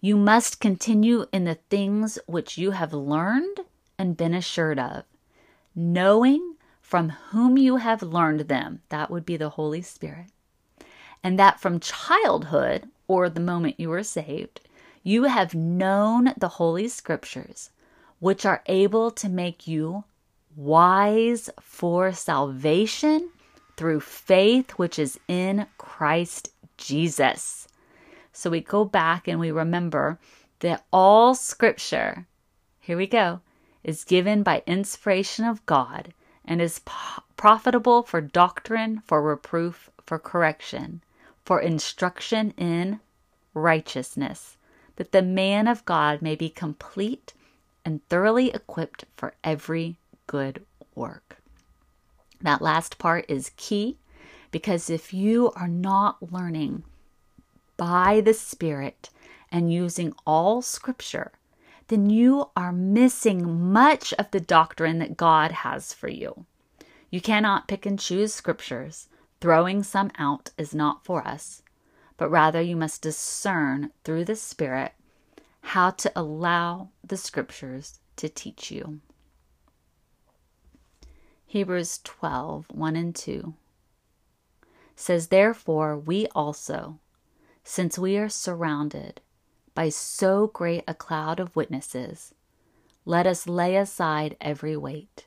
You 0.00 0.16
must 0.16 0.58
continue 0.58 1.26
in 1.32 1.44
the 1.44 1.60
things 1.70 2.18
which 2.26 2.58
you 2.58 2.72
have 2.72 2.92
learned 2.92 3.60
and 4.00 4.16
been 4.16 4.34
assured 4.34 4.80
of, 4.80 5.04
knowing 5.76 6.53
from 6.84 7.08
whom 7.30 7.56
you 7.56 7.76
have 7.76 8.02
learned 8.02 8.40
them. 8.40 8.82
That 8.90 9.10
would 9.10 9.24
be 9.24 9.38
the 9.38 9.48
Holy 9.48 9.80
Spirit. 9.80 10.26
And 11.22 11.38
that 11.38 11.58
from 11.58 11.80
childhood, 11.80 12.90
or 13.08 13.30
the 13.30 13.40
moment 13.40 13.80
you 13.80 13.88
were 13.88 14.02
saved, 14.02 14.60
you 15.02 15.24
have 15.24 15.54
known 15.54 16.34
the 16.36 16.60
Holy 16.60 16.86
Scriptures, 16.88 17.70
which 18.20 18.44
are 18.44 18.62
able 18.66 19.10
to 19.12 19.30
make 19.30 19.66
you 19.66 20.04
wise 20.54 21.48
for 21.58 22.12
salvation 22.12 23.30
through 23.78 24.00
faith 24.00 24.72
which 24.72 24.98
is 24.98 25.18
in 25.26 25.66
Christ 25.78 26.52
Jesus. 26.76 27.66
So 28.30 28.50
we 28.50 28.60
go 28.60 28.84
back 28.84 29.26
and 29.26 29.40
we 29.40 29.50
remember 29.50 30.18
that 30.60 30.84
all 30.92 31.34
scripture, 31.34 32.26
here 32.78 32.98
we 32.98 33.06
go, 33.06 33.40
is 33.82 34.04
given 34.04 34.42
by 34.42 34.62
inspiration 34.66 35.46
of 35.46 35.64
God 35.64 36.12
and 36.44 36.60
is 36.60 36.80
profitable 37.36 38.02
for 38.02 38.20
doctrine, 38.20 39.02
for 39.06 39.22
reproof, 39.22 39.90
for 40.04 40.18
correction, 40.18 41.02
for 41.44 41.60
instruction 41.60 42.52
in 42.56 43.00
righteousness, 43.54 44.56
that 44.96 45.12
the 45.12 45.22
man 45.22 45.66
of 45.66 45.84
God 45.84 46.22
may 46.22 46.34
be 46.34 46.48
complete 46.48 47.32
and 47.84 48.06
thoroughly 48.08 48.50
equipped 48.50 49.04
for 49.16 49.34
every 49.42 49.98
good 50.26 50.64
work. 50.94 51.38
That 52.40 52.62
last 52.62 52.98
part 52.98 53.24
is 53.28 53.52
key 53.56 53.98
because 54.50 54.90
if 54.90 55.12
you 55.12 55.50
are 55.56 55.68
not 55.68 56.32
learning 56.32 56.84
by 57.76 58.20
the 58.20 58.34
Spirit 58.34 59.10
and 59.50 59.72
using 59.72 60.14
all 60.26 60.62
scripture, 60.62 61.32
then 61.88 62.08
you 62.08 62.50
are 62.56 62.72
missing 62.72 63.70
much 63.72 64.12
of 64.14 64.30
the 64.30 64.40
doctrine 64.40 64.98
that 64.98 65.16
God 65.16 65.52
has 65.52 65.92
for 65.92 66.08
you. 66.08 66.46
You 67.10 67.20
cannot 67.20 67.68
pick 67.68 67.86
and 67.86 67.98
choose 67.98 68.32
scriptures. 68.32 69.08
Throwing 69.40 69.82
some 69.82 70.10
out 70.18 70.50
is 70.56 70.74
not 70.74 71.04
for 71.04 71.26
us, 71.26 71.62
but 72.16 72.30
rather 72.30 72.60
you 72.60 72.76
must 72.76 73.02
discern 73.02 73.90
through 74.02 74.24
the 74.24 74.36
Spirit 74.36 74.92
how 75.60 75.90
to 75.90 76.12
allow 76.16 76.88
the 77.02 77.16
scriptures 77.16 78.00
to 78.16 78.28
teach 78.28 78.70
you. 78.70 79.00
Hebrews 81.46 82.00
12 82.02 82.66
1 82.70 82.96
and 82.96 83.14
2 83.14 83.54
says, 84.96 85.28
Therefore, 85.28 85.96
we 85.96 86.26
also, 86.34 86.98
since 87.62 87.98
we 87.98 88.16
are 88.16 88.28
surrounded 88.28 89.20
by 89.74 89.88
so 89.88 90.46
great 90.48 90.84
a 90.86 90.94
cloud 90.94 91.40
of 91.40 91.56
witnesses, 91.56 92.34
let 93.04 93.26
us 93.26 93.46
lay 93.46 93.76
aside 93.76 94.36
every 94.40 94.76
weight 94.76 95.26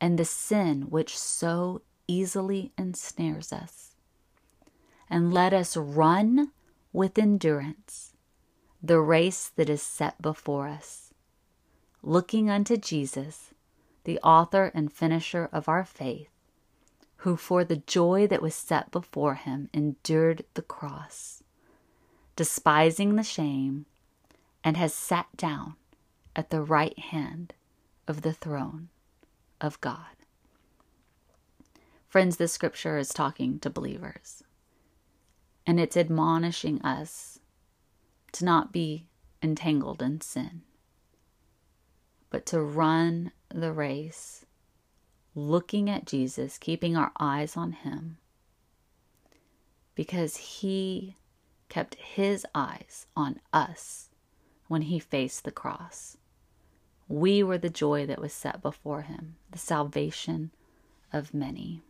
and 0.00 0.18
the 0.18 0.24
sin 0.24 0.82
which 0.90 1.16
so 1.18 1.82
easily 2.06 2.72
ensnares 2.76 3.52
us. 3.52 3.94
And 5.08 5.32
let 5.32 5.52
us 5.52 5.76
run 5.76 6.52
with 6.92 7.18
endurance 7.18 8.12
the 8.82 9.00
race 9.00 9.50
that 9.56 9.68
is 9.68 9.82
set 9.82 10.20
before 10.20 10.68
us, 10.68 11.12
looking 12.02 12.50
unto 12.50 12.76
Jesus, 12.76 13.54
the 14.04 14.18
author 14.20 14.70
and 14.74 14.92
finisher 14.92 15.48
of 15.52 15.68
our 15.68 15.84
faith, 15.84 16.28
who 17.18 17.36
for 17.36 17.64
the 17.64 17.76
joy 17.76 18.26
that 18.26 18.42
was 18.42 18.54
set 18.54 18.90
before 18.90 19.34
him 19.34 19.68
endured 19.72 20.44
the 20.54 20.62
cross, 20.62 21.42
despising 22.36 23.16
the 23.16 23.22
shame, 23.22 23.86
and 24.62 24.76
has 24.76 24.92
sat 24.92 25.26
down 25.36 25.74
at 26.34 26.50
the 26.50 26.60
right 26.60 26.98
hand 26.98 27.54
of 28.06 28.22
the 28.22 28.32
throne 28.32 28.88
of 29.60 29.80
God. 29.80 30.16
Friends, 32.06 32.36
this 32.36 32.52
scripture 32.52 32.98
is 32.98 33.08
talking 33.08 33.58
to 33.60 33.70
believers, 33.70 34.44
and 35.66 35.80
it's 35.80 35.96
admonishing 35.96 36.80
us 36.82 37.40
to 38.32 38.44
not 38.44 38.72
be 38.72 39.06
entangled 39.42 40.02
in 40.02 40.20
sin, 40.20 40.62
but 42.30 42.44
to 42.46 42.60
run 42.60 43.32
the 43.48 43.72
race 43.72 44.44
looking 45.34 45.88
at 45.88 46.06
Jesus, 46.06 46.58
keeping 46.58 46.96
our 46.96 47.12
eyes 47.18 47.56
on 47.56 47.72
Him, 47.72 48.18
because 49.94 50.36
He 50.36 51.16
kept 51.68 51.94
His 51.96 52.46
eyes 52.54 53.06
on 53.16 53.40
us 53.52 54.10
when 54.68 54.82
He 54.82 54.98
faced 54.98 55.44
the 55.44 55.50
cross. 55.50 56.16
We 57.08 57.42
were 57.42 57.58
the 57.58 57.70
joy 57.70 58.06
that 58.06 58.20
was 58.20 58.32
set 58.32 58.62
before 58.62 59.02
Him, 59.02 59.36
the 59.50 59.58
salvation 59.58 60.50
of 61.12 61.34
many. 61.34 61.82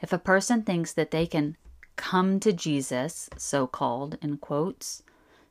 If 0.00 0.12
a 0.12 0.18
person 0.18 0.62
thinks 0.62 0.92
that 0.92 1.10
they 1.10 1.26
can 1.26 1.56
come 1.96 2.40
to 2.40 2.52
Jesus, 2.52 3.28
so 3.36 3.66
called 3.66 4.18
in 4.20 4.38
quotes, 4.38 5.02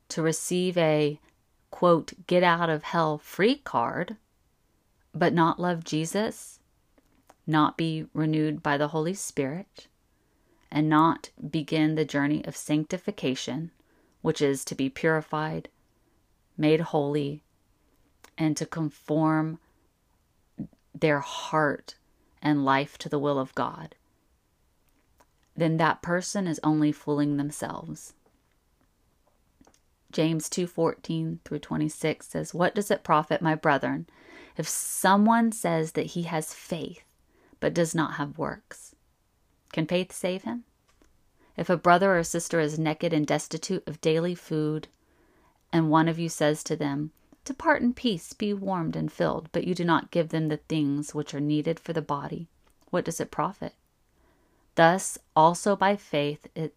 to 0.08 0.22
receive 0.22 0.76
a 0.76 1.18
quote, 1.70 2.12
get 2.26 2.42
out 2.42 2.68
of 2.68 2.82
hell 2.82 3.18
free 3.18 3.56
card, 3.56 4.16
but 5.14 5.32
not 5.32 5.58
love 5.58 5.84
Jesus, 5.84 6.60
not 7.46 7.76
be 7.76 8.06
renewed 8.12 8.62
by 8.62 8.76
the 8.76 8.88
Holy 8.88 9.14
Spirit, 9.14 9.88
and 10.72 10.88
not 10.88 11.28
begin 11.50 11.94
the 11.94 12.04
journey 12.04 12.42
of 12.46 12.56
sanctification, 12.56 13.70
which 14.22 14.40
is 14.40 14.64
to 14.64 14.74
be 14.74 14.88
purified, 14.88 15.68
made 16.56 16.80
holy, 16.80 17.44
and 18.38 18.56
to 18.56 18.64
conform 18.64 19.58
their 20.94 21.20
heart 21.20 21.96
and 22.40 22.64
life 22.64 22.96
to 22.96 23.10
the 23.10 23.18
will 23.18 23.38
of 23.38 23.54
God, 23.54 23.94
then 25.54 25.76
that 25.76 26.00
person 26.00 26.46
is 26.46 26.58
only 26.64 26.90
fooling 26.90 27.36
themselves. 27.36 28.14
James 30.10 30.48
2:14 30.48 31.40
through 31.44 31.58
26 31.58 32.28
says, 32.28 32.54
"What 32.54 32.74
does 32.74 32.90
it 32.90 33.04
profit, 33.04 33.42
my 33.42 33.54
brethren, 33.54 34.06
if 34.56 34.66
someone 34.66 35.52
says 35.52 35.92
that 35.92 36.06
he 36.06 36.22
has 36.22 36.54
faith 36.54 37.04
but 37.60 37.74
does 37.74 37.94
not 37.94 38.14
have 38.14 38.38
works? 38.38 38.91
Can 39.72 39.86
faith 39.86 40.12
save 40.12 40.42
him? 40.42 40.64
If 41.56 41.68
a 41.68 41.76
brother 41.76 42.16
or 42.16 42.22
sister 42.22 42.60
is 42.60 42.78
naked 42.78 43.12
and 43.12 43.26
destitute 43.26 43.86
of 43.86 44.00
daily 44.00 44.34
food, 44.34 44.88
and 45.72 45.90
one 45.90 46.08
of 46.08 46.18
you 46.18 46.28
says 46.28 46.62
to 46.64 46.76
them, 46.76 47.12
Depart 47.44 47.82
in 47.82 47.92
peace, 47.92 48.32
be 48.32 48.54
warmed 48.54 48.94
and 48.94 49.10
filled, 49.10 49.48
but 49.50 49.64
you 49.64 49.74
do 49.74 49.84
not 49.84 50.10
give 50.10 50.28
them 50.28 50.48
the 50.48 50.58
things 50.58 51.14
which 51.14 51.34
are 51.34 51.40
needed 51.40 51.80
for 51.80 51.92
the 51.92 52.02
body, 52.02 52.48
what 52.90 53.04
does 53.04 53.20
it 53.20 53.30
profit? 53.30 53.74
Thus 54.74 55.18
also 55.34 55.74
by 55.74 55.96
faith 55.96 56.46
it 56.54 56.74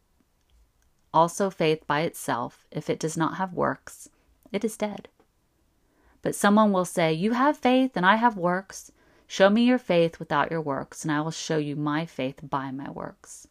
also 1.13 1.49
faith 1.49 1.85
by 1.87 2.01
itself, 2.01 2.65
if 2.71 2.89
it 2.89 2.99
does 2.99 3.15
not 3.15 3.35
have 3.35 3.53
works, 3.53 4.09
it 4.51 4.65
is 4.65 4.75
dead. 4.75 5.07
But 6.21 6.35
someone 6.35 6.71
will 6.71 6.85
say, 6.85 7.13
You 7.13 7.31
have 7.31 7.57
faith, 7.57 7.95
and 7.95 8.05
I 8.05 8.15
have 8.15 8.35
works. 8.35 8.91
Show 9.27 9.49
me 9.49 9.63
your 9.63 9.77
faith 9.79 10.19
without 10.19 10.51
your 10.51 10.61
works, 10.61 11.03
and 11.03 11.11
I 11.11 11.21
will 11.21 11.31
show 11.31 11.57
you 11.57 11.75
my 11.75 12.05
faith 12.05 12.39
by 12.43 12.71
my 12.71 12.89
works. 12.89 13.47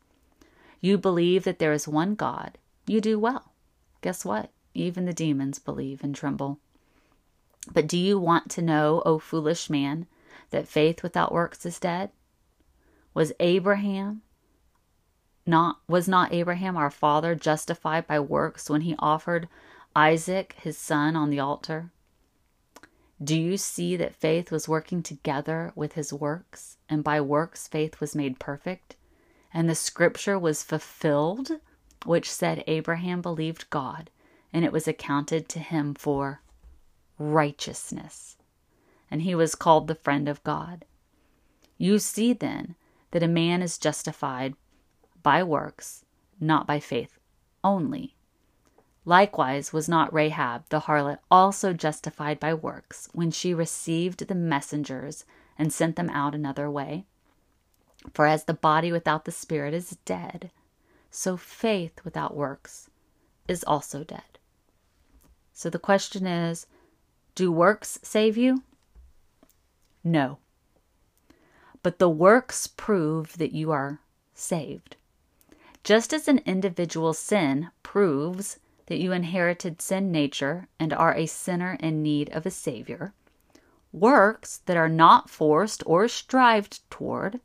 You 0.81 0.99
believe 0.99 1.45
that 1.45 1.59
there 1.59 1.73
is 1.73 1.89
one 1.89 2.15
God. 2.15 2.59
You 2.87 3.01
do 3.01 3.19
well. 3.19 3.53
Guess 4.01 4.25
what? 4.25 4.51
Even 4.75 5.07
the 5.07 5.13
demons 5.13 5.59
believe 5.59 6.05
and 6.05 6.15
tremble. 6.15 6.59
But 7.73 7.87
do 7.87 7.97
you 7.97 8.19
want 8.19 8.51
to 8.51 8.63
know, 8.63 9.03
O 9.07 9.19
foolish 9.19 9.71
man, 9.71 10.07
that 10.51 10.69
faith 10.69 11.03
without 11.03 11.33
works 11.33 11.65
is 11.65 11.81
dead? 11.81 12.11
Was 13.15 13.33
Abraham 13.41 14.23
not 15.47 15.79
was 15.89 16.09
not 16.09 16.33
Abraham 16.33 16.77
our 16.77 16.91
father 16.91 17.35
justified 17.35 18.07
by 18.07 18.19
works 18.19 18.71
when 18.71 18.81
he 18.83 18.97
offered 18.99 19.49
Isaac 19.95 20.55
his 20.59 20.77
son 20.77 21.17
on 21.17 21.31
the 21.31 21.41
altar? 21.41 21.91
Do 23.23 23.39
you 23.39 23.57
see 23.57 23.97
that 23.97 24.15
faith 24.15 24.51
was 24.51 24.69
working 24.69 25.03
together 25.03 25.73
with 25.77 25.93
his 25.93 26.13
works, 26.13 26.79
and 26.89 27.05
by 27.05 27.21
works 27.21 27.69
faith 27.69 28.01
was 28.01 28.15
made 28.15 28.41
perfect? 28.41 28.97
And 29.53 29.69
the 29.69 29.77
scripture 29.77 30.39
was 30.39 30.65
fulfilled, 30.65 31.53
which 32.05 32.31
said 32.31 32.65
Abraham 32.67 33.23
believed 33.23 33.71
God, 33.71 34.11
and 34.53 34.65
it 34.65 34.73
was 34.73 34.89
accounted 34.89 35.49
to 35.51 35.61
him 35.61 35.95
for 35.95 36.43
righteousness. 37.19 38.37
And 39.11 39.23
he 39.23 39.35
was 39.35 39.55
called 39.55 39.87
the 39.87 39.95
friend 39.95 40.29
of 40.29 40.43
God. 40.43 40.85
You 41.79 42.01
see 42.01 42.33
then 42.33 42.75
that 43.13 43.23
a 43.23 43.29
man 43.29 43.63
is 43.63 43.79
justified 43.79 44.55
by 45.23 45.43
works, 45.45 46.05
not 46.41 46.67
by 46.67 46.81
faith 46.81 47.19
only. 47.63 48.17
Likewise 49.05 49.73
was 49.73 49.89
not 49.89 50.13
Rahab 50.15 50.69
the 50.71 50.81
harlot 50.81 51.19
also 51.31 51.73
justified 51.73 52.41
by 52.41 52.55
works 52.55 53.09
when 53.13 53.31
she 53.31 53.53
received 53.53 54.27
the 54.27 54.35
messengers 54.35 55.25
and 55.59 55.73
sent 55.73 55.97
them 55.97 56.09
out 56.11 56.35
another 56.35 56.71
way? 56.71 57.05
For 58.13 58.27
as 58.27 58.45
the 58.45 58.55
body 58.55 58.93
without 58.93 59.25
the 59.25 59.33
spirit 59.33 59.75
is 59.75 59.99
dead, 60.05 60.51
so 61.11 61.37
faith 61.37 62.05
without 62.05 62.35
works 62.35 62.91
is 63.47 63.63
also 63.65 64.05
dead. 64.05 64.39
So 65.53 65.71
the 65.71 65.79
question 65.79 66.27
is 66.27 66.67
do 67.35 67.53
works 67.53 67.99
save 68.03 68.37
you? 68.37 68.63
No. 70.03 70.39
But 71.83 71.99
the 71.99 72.09
works 72.09 72.67
prove 72.67 73.39
that 73.39 73.53
you 73.53 73.71
are 73.71 74.01
saved. 74.35 74.97
Just 75.83 76.13
as 76.13 76.29
an 76.29 76.39
individual 76.47 77.13
sin 77.13 77.71
proves 77.83 78.59
that 78.87 78.99
you 78.99 79.13
inherited 79.13 79.81
sin 79.81 80.13
nature 80.13 80.69
and 80.79 80.93
are 80.93 81.15
a 81.15 81.27
sinner 81.27 81.77
in 81.81 82.03
need 82.03 82.31
of 82.31 82.45
a 82.45 82.51
Savior, 82.51 83.15
works 83.93 84.59
that 84.67 84.77
are 84.77 84.89
not 84.89 85.31
forced 85.31 85.83
or 85.87 86.09
strived 86.09 86.89
toward, 86.91 87.41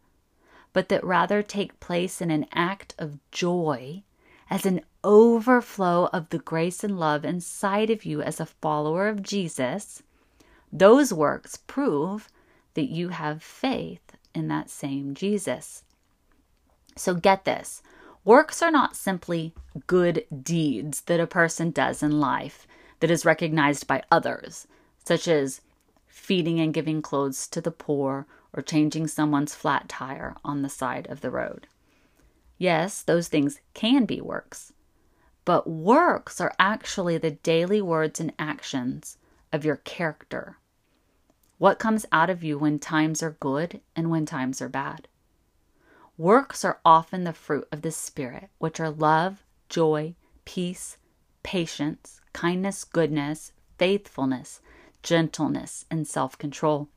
but 0.73 0.89
that 0.89 1.03
rather 1.03 1.41
take 1.41 1.79
place 1.79 2.21
in 2.21 2.31
an 2.31 2.45
act 2.53 2.95
of 2.97 3.19
joy 3.31 4.03
as 4.49 4.65
an 4.65 4.81
overflow 5.03 6.09
of 6.11 6.29
the 6.29 6.39
grace 6.39 6.83
and 6.83 6.99
love 6.99 7.23
inside 7.23 7.89
of 7.89 8.03
you 8.03 8.21
as 8.21 8.39
a 8.39 8.45
follower 8.45 9.07
of 9.07 9.23
Jesus, 9.23 10.03
those 10.71 11.13
works 11.13 11.57
prove 11.67 12.29
that 12.73 12.89
you 12.89 13.09
have 13.09 13.43
faith 13.43 14.15
in 14.33 14.47
that 14.47 14.69
same 14.69 15.13
Jesus. 15.13 15.83
So 16.95 17.13
get 17.13 17.45
this 17.45 17.81
Works 18.25 18.61
are 18.61 18.71
not 18.71 18.95
simply 18.95 19.53
good 19.87 20.25
deeds 20.43 21.01
that 21.01 21.19
a 21.19 21.27
person 21.27 21.71
does 21.71 22.03
in 22.03 22.19
life 22.19 22.67
that 22.99 23.09
is 23.09 23.25
recognized 23.25 23.87
by 23.87 24.03
others, 24.11 24.67
such 25.03 25.27
as 25.27 25.61
feeding 26.07 26.59
and 26.59 26.73
giving 26.73 27.01
clothes 27.01 27.47
to 27.47 27.61
the 27.61 27.71
poor 27.71 28.27
or 28.53 28.61
changing 28.61 29.07
someone's 29.07 29.55
flat 29.55 29.87
tire 29.87 30.35
on 30.43 30.61
the 30.61 30.69
side 30.69 31.07
of 31.07 31.21
the 31.21 31.31
road. 31.31 31.67
Yes, 32.57 33.01
those 33.01 33.29
things 33.29 33.61
can 33.73 34.05
be 34.05 34.19
works, 34.19 34.73
but 35.45 35.69
works 35.69 36.41
are 36.41 36.53
actually 36.59 37.17
the 37.17 37.31
daily 37.31 37.81
words 37.81 38.19
and 38.19 38.33
actions 38.37 39.17
of 39.53 39.63
your 39.63 39.77
character. 39.77 40.57
What 41.57 41.79
comes 41.79 42.05
out 42.11 42.29
of 42.29 42.43
you 42.43 42.59
when 42.59 42.79
times 42.79 43.23
are 43.23 43.37
good 43.39 43.79
and 43.95 44.11
when 44.11 44.25
times 44.25 44.61
are 44.61 44.69
bad? 44.69 45.07
Works 46.19 46.65
are 46.65 46.81
often 46.83 47.23
the 47.23 47.31
fruit 47.31 47.65
of 47.71 47.81
the 47.81 47.93
Spirit, 47.93 48.49
which 48.57 48.81
are 48.81 48.89
love, 48.89 49.45
joy, 49.69 50.15
peace, 50.43 50.97
patience, 51.43 52.19
kindness, 52.33 52.83
goodness, 52.83 53.53
faithfulness, 53.77 54.59
gentleness, 55.01 55.85
and 55.89 56.05
self 56.05 56.37
control. 56.37 56.89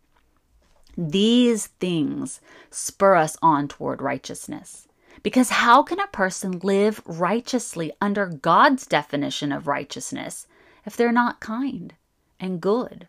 These 0.99 1.69
things 1.69 2.41
spur 2.69 3.15
us 3.15 3.37
on 3.41 3.69
toward 3.69 4.03
righteousness. 4.03 4.89
Because 5.23 5.51
how 5.51 5.85
can 5.85 6.01
a 6.01 6.09
person 6.09 6.59
live 6.59 7.01
righteously 7.07 7.93
under 8.01 8.27
God's 8.27 8.89
definition 8.89 9.53
of 9.53 9.69
righteousness 9.69 10.49
if 10.85 10.97
they're 10.97 11.13
not 11.13 11.39
kind 11.39 11.95
and 12.41 12.61
good 12.61 13.07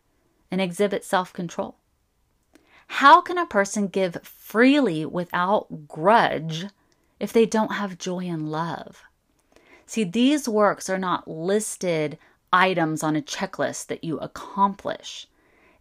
and 0.52 0.62
exhibit 0.62 1.04
self 1.04 1.34
control? 1.34 1.78
How 2.98 3.22
can 3.22 3.40
a 3.40 3.48
person 3.48 3.88
give 3.88 4.22
freely 4.22 5.04
without 5.04 5.88
grudge 5.88 6.68
if 7.20 7.34
they 7.34 7.48
don't 7.48 7.74
have 7.74 7.98
joy 7.98 8.26
and 8.26 8.52
love? 8.52 9.02
See, 9.88 10.04
these 10.04 10.48
works 10.48 10.92
are 10.92 11.00
not 11.00 11.28
listed 11.28 12.20
items 12.54 13.02
on 13.02 13.16
a 13.16 13.22
checklist 13.22 13.88
that 13.88 14.04
you 14.04 14.20
accomplish. 14.20 15.26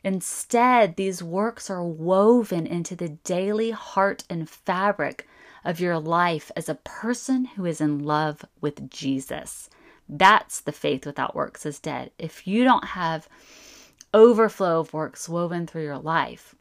Instead, 0.03 0.97
these 0.97 1.23
works 1.23 1.69
are 1.69 1.85
woven 1.85 2.67
into 2.67 2.97
the 2.97 3.11
daily 3.11 3.73
heart 3.73 4.25
and 4.31 4.49
fabric 4.49 5.29
of 5.67 5.81
your 5.81 5.99
life 5.99 6.51
as 6.57 6.71
a 6.71 6.77
person 6.77 7.45
who 7.45 7.67
is 7.67 7.83
in 7.83 7.99
love 7.99 8.43
with 8.63 8.89
Jesus. 8.89 9.69
That's 10.09 10.63
the 10.63 10.73
faith 10.73 11.05
without 11.05 11.37
works 11.37 11.67
is 11.67 11.79
dead. 11.79 12.11
If 12.19 12.47
you 12.47 12.65
don't 12.65 12.87
have 12.87 13.29
overflow 14.15 14.81
of 14.81 14.95
works 14.95 15.29
woven 15.29 15.67
through 15.67 15.85
your 15.85 15.99
life, 15.99 16.55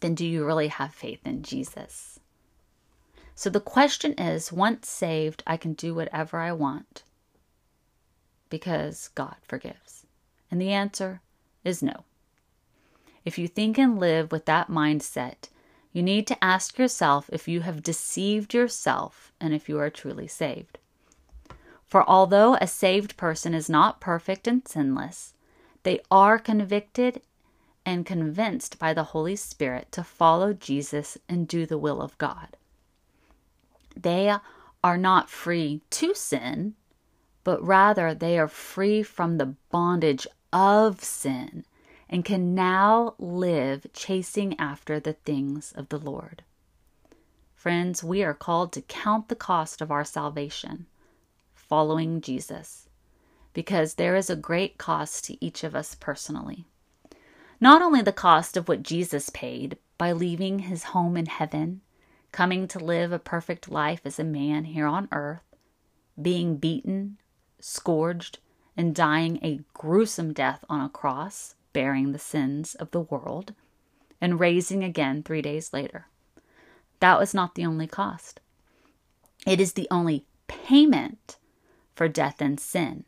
then 0.00 0.14
do 0.14 0.26
you 0.26 0.44
really 0.44 0.68
have 0.68 0.94
faith 0.94 1.20
in 1.24 1.42
Jesus? 1.42 2.20
So 3.34 3.50
the 3.50 3.60
question 3.60 4.12
is 4.14 4.52
once 4.52 4.88
saved, 4.88 5.42
I 5.46 5.56
can 5.56 5.74
do 5.74 5.94
whatever 5.94 6.38
I 6.38 6.52
want 6.52 7.02
because 8.48 9.08
God 9.14 9.36
forgives. 9.42 10.06
And 10.50 10.60
the 10.60 10.70
answer 10.72 11.20
is 11.64 11.82
no. 11.82 12.04
If 13.24 13.38
you 13.38 13.48
think 13.48 13.78
and 13.78 13.98
live 13.98 14.30
with 14.30 14.44
that 14.44 14.68
mindset, 14.68 15.48
you 15.92 16.02
need 16.02 16.26
to 16.26 16.44
ask 16.44 16.78
yourself 16.78 17.30
if 17.32 17.48
you 17.48 17.62
have 17.62 17.82
deceived 17.82 18.54
yourself 18.54 19.32
and 19.40 19.54
if 19.54 19.68
you 19.68 19.78
are 19.78 19.90
truly 19.90 20.28
saved. 20.28 20.78
For 21.86 22.08
although 22.08 22.56
a 22.56 22.66
saved 22.66 23.16
person 23.16 23.54
is 23.54 23.70
not 23.70 24.00
perfect 24.00 24.46
and 24.46 24.66
sinless, 24.66 25.34
they 25.84 26.00
are 26.10 26.38
convicted 26.38 27.22
and 27.86 28.06
convinced 28.06 28.78
by 28.78 28.94
the 28.94 29.04
Holy 29.04 29.36
Spirit 29.36 29.92
to 29.92 30.02
follow 30.02 30.52
Jesus 30.52 31.18
and 31.28 31.46
do 31.46 31.66
the 31.66 31.78
will 31.78 32.00
of 32.00 32.16
God. 32.18 32.56
They 33.96 34.34
are 34.82 34.98
not 34.98 35.30
free 35.30 35.82
to 35.90 36.14
sin, 36.14 36.74
but 37.42 37.64
rather 37.64 38.14
they 38.14 38.38
are 38.38 38.48
free 38.48 39.02
from 39.02 39.38
the 39.38 39.54
bondage 39.70 40.26
of 40.52 41.02
sin 41.02 41.64
and 42.08 42.24
can 42.24 42.54
now 42.54 43.14
live 43.18 43.86
chasing 43.92 44.58
after 44.58 45.00
the 45.00 45.14
things 45.14 45.72
of 45.72 45.88
the 45.88 45.98
Lord. 45.98 46.42
Friends, 47.54 48.04
we 48.04 48.22
are 48.22 48.34
called 48.34 48.72
to 48.72 48.82
count 48.82 49.28
the 49.28 49.34
cost 49.34 49.80
of 49.80 49.90
our 49.90 50.04
salvation, 50.04 50.86
following 51.54 52.20
Jesus, 52.20 52.88
because 53.52 53.94
there 53.94 54.16
is 54.16 54.28
a 54.28 54.36
great 54.36 54.76
cost 54.76 55.24
to 55.24 55.44
each 55.44 55.64
of 55.64 55.74
us 55.74 55.94
personally. 55.94 56.66
Not 57.64 57.80
only 57.80 58.02
the 58.02 58.12
cost 58.12 58.58
of 58.58 58.68
what 58.68 58.82
Jesus 58.82 59.30
paid 59.30 59.78
by 59.96 60.12
leaving 60.12 60.58
his 60.58 60.84
home 60.92 61.16
in 61.16 61.24
heaven, 61.24 61.80
coming 62.30 62.68
to 62.68 62.78
live 62.78 63.10
a 63.10 63.18
perfect 63.18 63.70
life 63.70 64.02
as 64.04 64.18
a 64.18 64.22
man 64.22 64.64
here 64.64 64.86
on 64.86 65.08
earth, 65.12 65.56
being 66.20 66.58
beaten, 66.58 67.16
scourged, 67.60 68.38
and 68.76 68.94
dying 68.94 69.38
a 69.42 69.60
gruesome 69.72 70.34
death 70.34 70.62
on 70.68 70.82
a 70.82 70.90
cross 70.90 71.54
bearing 71.72 72.12
the 72.12 72.18
sins 72.18 72.74
of 72.74 72.90
the 72.90 73.00
world, 73.00 73.54
and 74.20 74.38
raising 74.38 74.84
again 74.84 75.22
three 75.22 75.40
days 75.40 75.72
later. 75.72 76.08
That 77.00 77.18
was 77.18 77.32
not 77.32 77.54
the 77.54 77.64
only 77.64 77.86
cost. 77.86 78.40
It 79.46 79.58
is 79.58 79.72
the 79.72 79.88
only 79.90 80.26
payment 80.48 81.38
for 81.96 82.08
death 82.08 82.42
and 82.42 82.60
sin. 82.60 83.04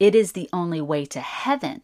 It 0.00 0.14
is 0.14 0.32
the 0.32 0.48
only 0.50 0.80
way 0.80 1.04
to 1.04 1.20
heaven 1.20 1.82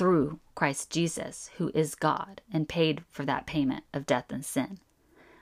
through 0.00 0.40
Christ 0.54 0.88
Jesus, 0.88 1.50
who 1.58 1.70
is 1.74 1.94
God 1.94 2.40
and 2.50 2.66
paid 2.66 3.04
for 3.10 3.26
that 3.26 3.44
payment 3.44 3.84
of 3.92 4.06
death 4.06 4.32
and 4.32 4.42
sin. 4.42 4.78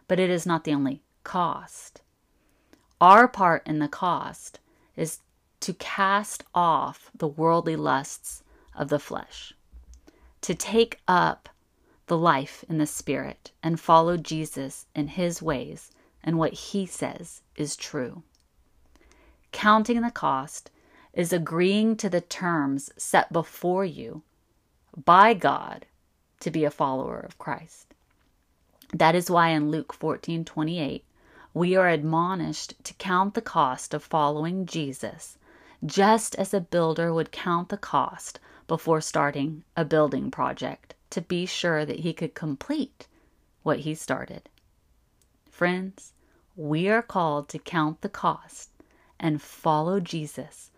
But 0.08 0.18
it 0.18 0.30
is 0.30 0.46
not 0.46 0.64
the 0.64 0.74
only 0.74 1.00
cost. 1.22 2.02
Our 3.00 3.28
part 3.28 3.64
in 3.68 3.78
the 3.78 3.86
cost 3.86 4.58
is 4.96 5.20
to 5.60 5.74
cast 5.74 6.42
off 6.56 7.12
the 7.16 7.28
worldly 7.28 7.76
lusts 7.76 8.42
of 8.74 8.88
the 8.88 8.98
flesh 8.98 9.54
to 10.40 10.56
take 10.56 11.00
up 11.06 11.48
the 12.08 12.18
life 12.18 12.64
in 12.68 12.78
the 12.78 12.86
Spirit 12.86 13.52
and 13.62 13.78
follow 13.78 14.16
Jesus 14.16 14.86
in 14.92 15.06
His 15.06 15.40
ways 15.40 15.92
and 16.24 16.36
what 16.36 16.52
He 16.52 16.84
says 16.84 17.42
is 17.54 17.76
true. 17.76 18.24
Counting 19.52 20.00
the 20.00 20.10
cost 20.10 20.72
is 21.12 21.32
agreeing 21.32 21.94
to 21.98 22.10
the 22.10 22.20
terms 22.20 22.90
set 22.96 23.32
before 23.32 23.84
you 23.84 24.24
by 25.04 25.34
God 25.34 25.86
to 26.40 26.50
be 26.50 26.64
a 26.64 26.70
follower 26.70 27.18
of 27.18 27.38
Christ. 27.38 27.94
That 28.92 29.14
is 29.14 29.30
why 29.30 29.50
in 29.50 29.70
Luke 29.70 29.92
14 29.92 30.44
28, 30.44 31.04
we 31.54 31.76
are 31.76 31.88
admonished 31.88 32.74
to 32.84 32.94
count 32.94 33.34
the 33.34 33.42
cost 33.42 33.94
of 33.94 34.02
following 34.02 34.66
Jesus, 34.66 35.38
just 35.84 36.34
as 36.36 36.52
a 36.52 36.60
builder 36.60 37.12
would 37.12 37.32
count 37.32 37.68
the 37.68 37.76
cost 37.76 38.40
before 38.66 39.00
starting 39.00 39.64
a 39.76 39.84
building 39.84 40.30
project 40.30 40.94
to 41.10 41.20
be 41.20 41.46
sure 41.46 41.84
that 41.84 42.00
he 42.00 42.12
could 42.12 42.34
complete 42.34 43.06
what 43.62 43.80
he 43.80 43.94
started. 43.94 44.48
Friends, 45.50 46.12
we 46.56 46.88
are 46.88 47.02
called 47.02 47.48
to 47.48 47.58
count 47.58 48.00
the 48.00 48.08
cost 48.08 48.70
and 49.20 49.42
follow 49.42 50.00
Jesus 50.00 50.70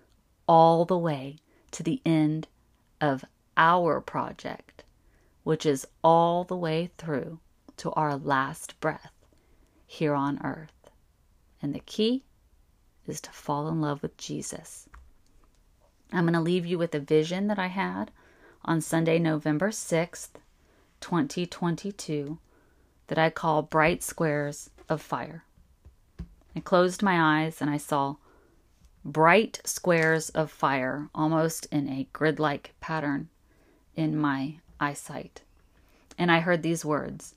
all 0.47 0.85
the 0.85 0.99
way 0.99 1.37
to 1.71 1.83
the 1.83 2.01
end 2.05 2.49
of 3.01 3.25
our 3.61 4.01
project, 4.01 4.83
which 5.45 5.65
is 5.65 5.87
all 6.03 6.43
the 6.43 6.57
way 6.57 6.91
through 6.99 7.39
to 7.77 7.93
our 7.93 8.17
last 8.17 8.81
breath 8.81 9.13
here 9.87 10.15
on 10.15 10.45
earth. 10.45 10.91
And 11.63 11.73
the 11.73 11.81
key 11.81 12.25
is 13.07 13.21
to 13.21 13.31
fall 13.31 13.69
in 13.69 13.81
love 13.81 14.03
with 14.03 14.17
Jesus 14.17 14.89
I'm 16.13 16.25
going 16.25 16.35
to 16.35 16.41
leave 16.41 16.67
you 16.67 16.77
with 16.77 16.95
a 16.95 17.01
vision 17.01 17.47
that 17.47 17.59
I 17.59 17.69
had 17.69 18.11
on 18.65 18.81
Sunday, 18.81 19.19
November 19.19 19.71
6th, 19.71 20.31
2022, 21.01 22.39
that 23.07 23.19
I 23.19 23.31
call 23.31 23.63
Bright 23.63 24.03
Squares 24.03 24.71
of 24.89 25.01
Fire. 25.01 25.45
I 26.57 26.61
closed 26.61 27.03
my 27.03 27.43
eyes 27.43 27.61
and 27.61 27.71
I 27.71 27.77
saw 27.77 28.17
bright 29.05 29.61
squares 29.65 30.31
of 30.31 30.51
fire, 30.51 31.09
almost 31.15 31.67
in 31.71 31.89
a 31.89 32.09
grid 32.13 32.41
like 32.41 32.75
pattern 32.81 33.29
in 33.97 34.17
my 34.17 34.57
eyesight. 34.79 35.43
And 36.19 36.31
I 36.31 36.41
heard 36.41 36.63
these 36.63 36.85
words 36.85 37.35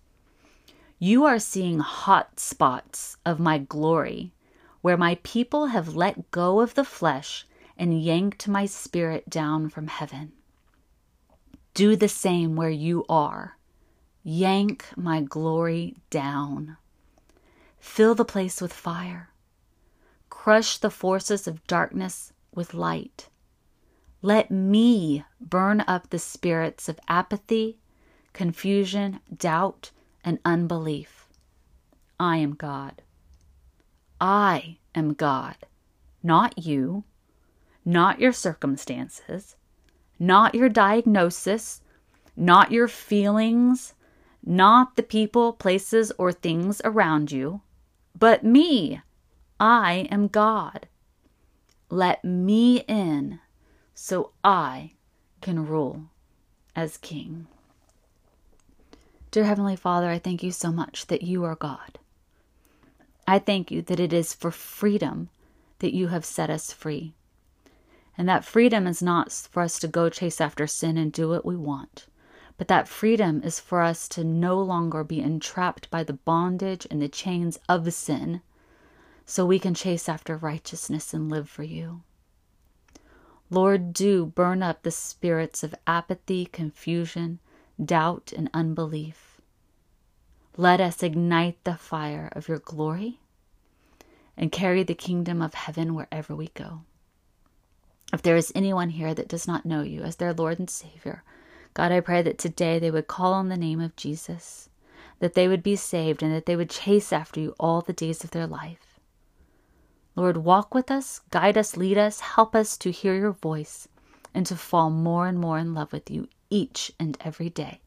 You 1.00 1.26
are 1.26 1.40
seeing 1.40 1.80
hot 1.80 2.40
spots 2.40 3.18
of 3.26 3.40
my 3.40 3.58
glory, 3.58 4.34
where 4.82 4.98
my 4.98 5.20
people 5.24 5.68
have 5.68 5.96
let 5.96 6.32
go 6.32 6.60
of 6.60 6.76
the 6.76 6.84
flesh 6.84 7.46
and 7.78 8.02
yanked 8.02 8.48
my 8.48 8.66
spirit 8.66 9.30
down 9.30 9.70
from 9.70 9.88
heaven. 9.88 10.32
Do 11.74 11.96
the 11.96 12.10
same 12.10 12.56
where 12.56 12.70
you 12.70 13.06
are. 13.10 13.58
Yank 14.24 14.86
my 14.96 15.22
glory 15.22 15.96
down. 16.10 16.78
Fill 17.80 18.16
the 18.16 18.24
place 18.24 18.62
with 18.62 18.72
fire. 18.72 19.30
Crush 20.30 20.78
the 20.78 20.92
forces 20.92 21.48
of 21.48 21.66
darkness 21.68 22.32
with 22.54 22.74
light. 22.74 23.28
Let 24.24 24.50
me 24.50 25.24
burn 25.40 25.84
up 25.88 26.10
the 26.10 26.18
spirits 26.18 26.90
of 26.90 27.00
apathy, 27.08 27.78
confusion, 28.34 29.20
doubt, 29.36 29.92
and 30.24 30.40
unbelief. 30.44 31.28
I 32.20 32.38
am 32.38 32.56
God. 32.56 33.04
I 34.20 34.78
am 34.96 35.14
God, 35.14 35.58
not 36.24 36.66
you 36.66 37.04
not 37.86 38.20
your 38.20 38.32
circumstances, 38.32 39.56
not 40.20 40.56
your 40.56 40.70
diagnosis, 40.70 41.82
not 42.36 42.72
your 42.72 42.88
feelings, 42.88 43.94
not 44.46 44.96
the 44.96 45.04
people, 45.04 45.54
places, 45.54 46.12
or 46.18 46.32
things 46.32 46.82
around 46.84 47.32
you, 47.32 47.62
but 48.18 48.44
me. 48.44 49.02
I 49.60 50.08
am 50.12 50.28
God. 50.28 50.88
Let 51.90 52.24
me 52.26 52.80
in 52.88 53.40
so 53.94 54.32
I 54.44 54.92
can 55.42 55.68
rule 55.68 56.06
as 56.76 56.98
king. 56.98 57.48
Dear 59.32 59.46
Heavenly 59.46 59.76
Father, 59.76 60.10
I 60.10 60.20
thank 60.20 60.44
you 60.44 60.52
so 60.52 60.72
much 60.72 61.08
that 61.08 61.24
you 61.24 61.44
are 61.44 61.56
God. 61.56 62.00
I 63.28 63.40
thank 63.40 63.72
you 63.72 63.82
that 63.84 64.00
it 64.00 64.14
is 64.14 64.34
for 64.34 64.52
freedom 64.52 65.30
that 65.80 65.94
you 65.94 66.08
have 66.10 66.26
set 66.26 66.50
us 66.50 66.72
free. 66.72 67.14
And 68.18 68.30
that 68.30 68.46
freedom 68.46 68.86
is 68.86 69.02
not 69.02 69.32
for 69.32 69.64
us 69.64 69.80
to 69.80 69.88
go 69.88 70.10
chase 70.10 70.40
after 70.40 70.68
sin 70.68 70.98
and 70.98 71.12
do 71.12 71.30
what 71.30 71.46
we 71.46 71.56
want, 71.56 72.06
but 72.58 72.68
that 72.68 72.88
freedom 72.88 73.42
is 73.44 73.60
for 73.60 73.82
us 73.82 74.08
to 74.10 74.24
no 74.24 74.62
longer 74.62 75.04
be 75.04 75.20
entrapped 75.20 75.90
by 75.90 76.04
the 76.04 76.14
bondage 76.14 76.86
and 76.92 77.02
the 77.02 77.10
chains 77.10 77.58
of 77.68 77.92
sin, 77.92 78.42
so 79.26 79.46
we 79.46 79.58
can 79.58 79.74
chase 79.74 80.08
after 80.08 80.38
righteousness 80.38 81.14
and 81.14 81.30
live 81.30 81.50
for 81.50 81.64
you. 81.64 82.02
Lord, 83.50 83.94
do 83.94 84.26
burn 84.26 84.64
up 84.64 84.84
the 84.84 84.92
spirits 84.92 85.64
of 85.64 85.76
apathy, 85.86 86.46
confusion, 86.46 87.40
doubt, 87.84 88.34
and 88.36 88.50
unbelief. 88.54 89.42
Let 90.58 90.80
us 90.80 91.04
ignite 91.04 91.64
the 91.64 91.76
fire 91.76 92.30
of 92.34 92.48
your 92.48 92.60
glory 92.60 93.20
and 94.38 94.52
carry 94.52 94.84
the 94.84 94.96
kingdom 94.96 95.42
of 95.42 95.54
heaven 95.54 95.94
wherever 95.94 96.36
we 96.36 96.50
go. 96.54 96.82
If 98.14 98.22
there 98.22 98.36
is 98.36 98.52
anyone 98.54 98.90
here 98.90 99.14
that 99.16 99.28
does 99.28 99.48
not 99.48 99.66
know 99.66 99.82
you 99.82 100.02
as 100.02 100.18
their 100.18 100.34
Lord 100.34 100.60
and 100.60 100.70
Savior, 100.70 101.24
God, 101.74 101.92
I 101.92 102.00
pray 102.00 102.22
that 102.22 102.38
today 102.38 102.78
they 102.78 102.92
would 102.92 103.08
call 103.08 103.34
on 103.34 103.50
the 103.50 103.58
name 103.58 103.82
of 103.82 103.96
Jesus, 103.96 104.70
that 105.20 105.34
they 105.34 105.48
would 105.48 105.64
be 105.64 105.76
saved, 105.76 106.22
and 106.22 106.32
that 106.32 106.46
they 106.46 106.56
would 106.56 106.70
chase 106.70 107.12
after 107.12 107.40
you 107.40 107.56
all 107.60 107.82
the 107.82 107.94
days 107.94 108.24
of 108.24 108.30
their 108.32 108.46
life. 108.46 108.93
Lord, 110.16 110.38
walk 110.38 110.76
with 110.76 110.92
us, 110.92 111.22
guide 111.32 111.58
us, 111.58 111.76
lead 111.76 111.98
us, 111.98 112.20
help 112.20 112.56
us 112.56 112.78
to 112.78 112.92
hear 112.92 113.16
your 113.16 113.32
voice 113.32 113.88
and 114.34 114.46
to 114.46 114.56
fall 114.56 114.90
more 114.90 115.28
and 115.28 115.40
more 115.40 115.58
in 115.58 115.74
love 115.74 115.92
with 115.92 116.12
you 116.12 116.28
each 116.50 116.92
and 117.00 117.18
every 117.22 117.50
day. 117.50 117.82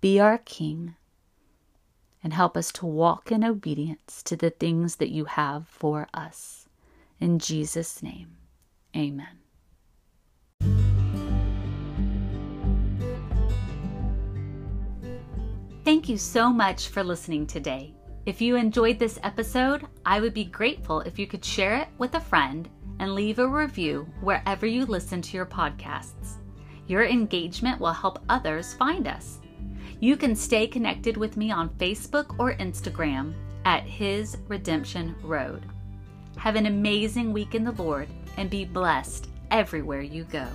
Be 0.00 0.18
our 0.18 0.38
King 0.38 0.96
and 2.22 2.32
help 2.32 2.56
us 2.56 2.72
to 2.72 2.86
walk 2.86 3.30
in 3.30 3.44
obedience 3.44 4.22
to 4.22 4.34
the 4.34 4.48
things 4.48 4.96
that 4.96 5.10
you 5.10 5.26
have 5.26 5.68
for 5.68 6.08
us. 6.14 6.68
In 7.20 7.38
Jesus' 7.38 8.02
name, 8.02 8.36
amen. 8.96 9.38
Thank 15.84 16.08
you 16.08 16.16
so 16.16 16.48
much 16.48 16.88
for 16.88 17.04
listening 17.04 17.46
today. 17.46 17.94
If 18.26 18.40
you 18.40 18.56
enjoyed 18.56 18.98
this 18.98 19.18
episode, 19.22 19.86
I 20.06 20.18
would 20.18 20.32
be 20.32 20.44
grateful 20.44 21.00
if 21.00 21.18
you 21.18 21.26
could 21.26 21.44
share 21.44 21.76
it 21.76 21.88
with 21.98 22.14
a 22.14 22.20
friend 22.20 22.66
and 22.98 23.14
leave 23.14 23.38
a 23.38 23.46
review 23.46 24.08
wherever 24.22 24.66
you 24.66 24.86
listen 24.86 25.20
to 25.20 25.36
your 25.36 25.44
podcasts. 25.44 26.38
Your 26.86 27.04
engagement 27.04 27.78
will 27.78 27.92
help 27.92 28.24
others 28.30 28.72
find 28.72 29.06
us. 29.06 29.40
You 30.00 30.16
can 30.16 30.34
stay 30.34 30.66
connected 30.66 31.18
with 31.18 31.36
me 31.36 31.50
on 31.50 31.68
Facebook 31.70 32.34
or 32.38 32.54
Instagram 32.54 33.34
at 33.66 33.82
His 33.82 34.38
Redemption 34.48 35.14
Road. 35.22 35.66
Have 36.38 36.56
an 36.56 36.64
amazing 36.64 37.30
week 37.30 37.54
in 37.54 37.62
the 37.62 37.72
Lord 37.72 38.08
and 38.38 38.48
be 38.48 38.64
blessed 38.64 39.28
everywhere 39.50 40.00
you 40.00 40.24
go. 40.24 40.46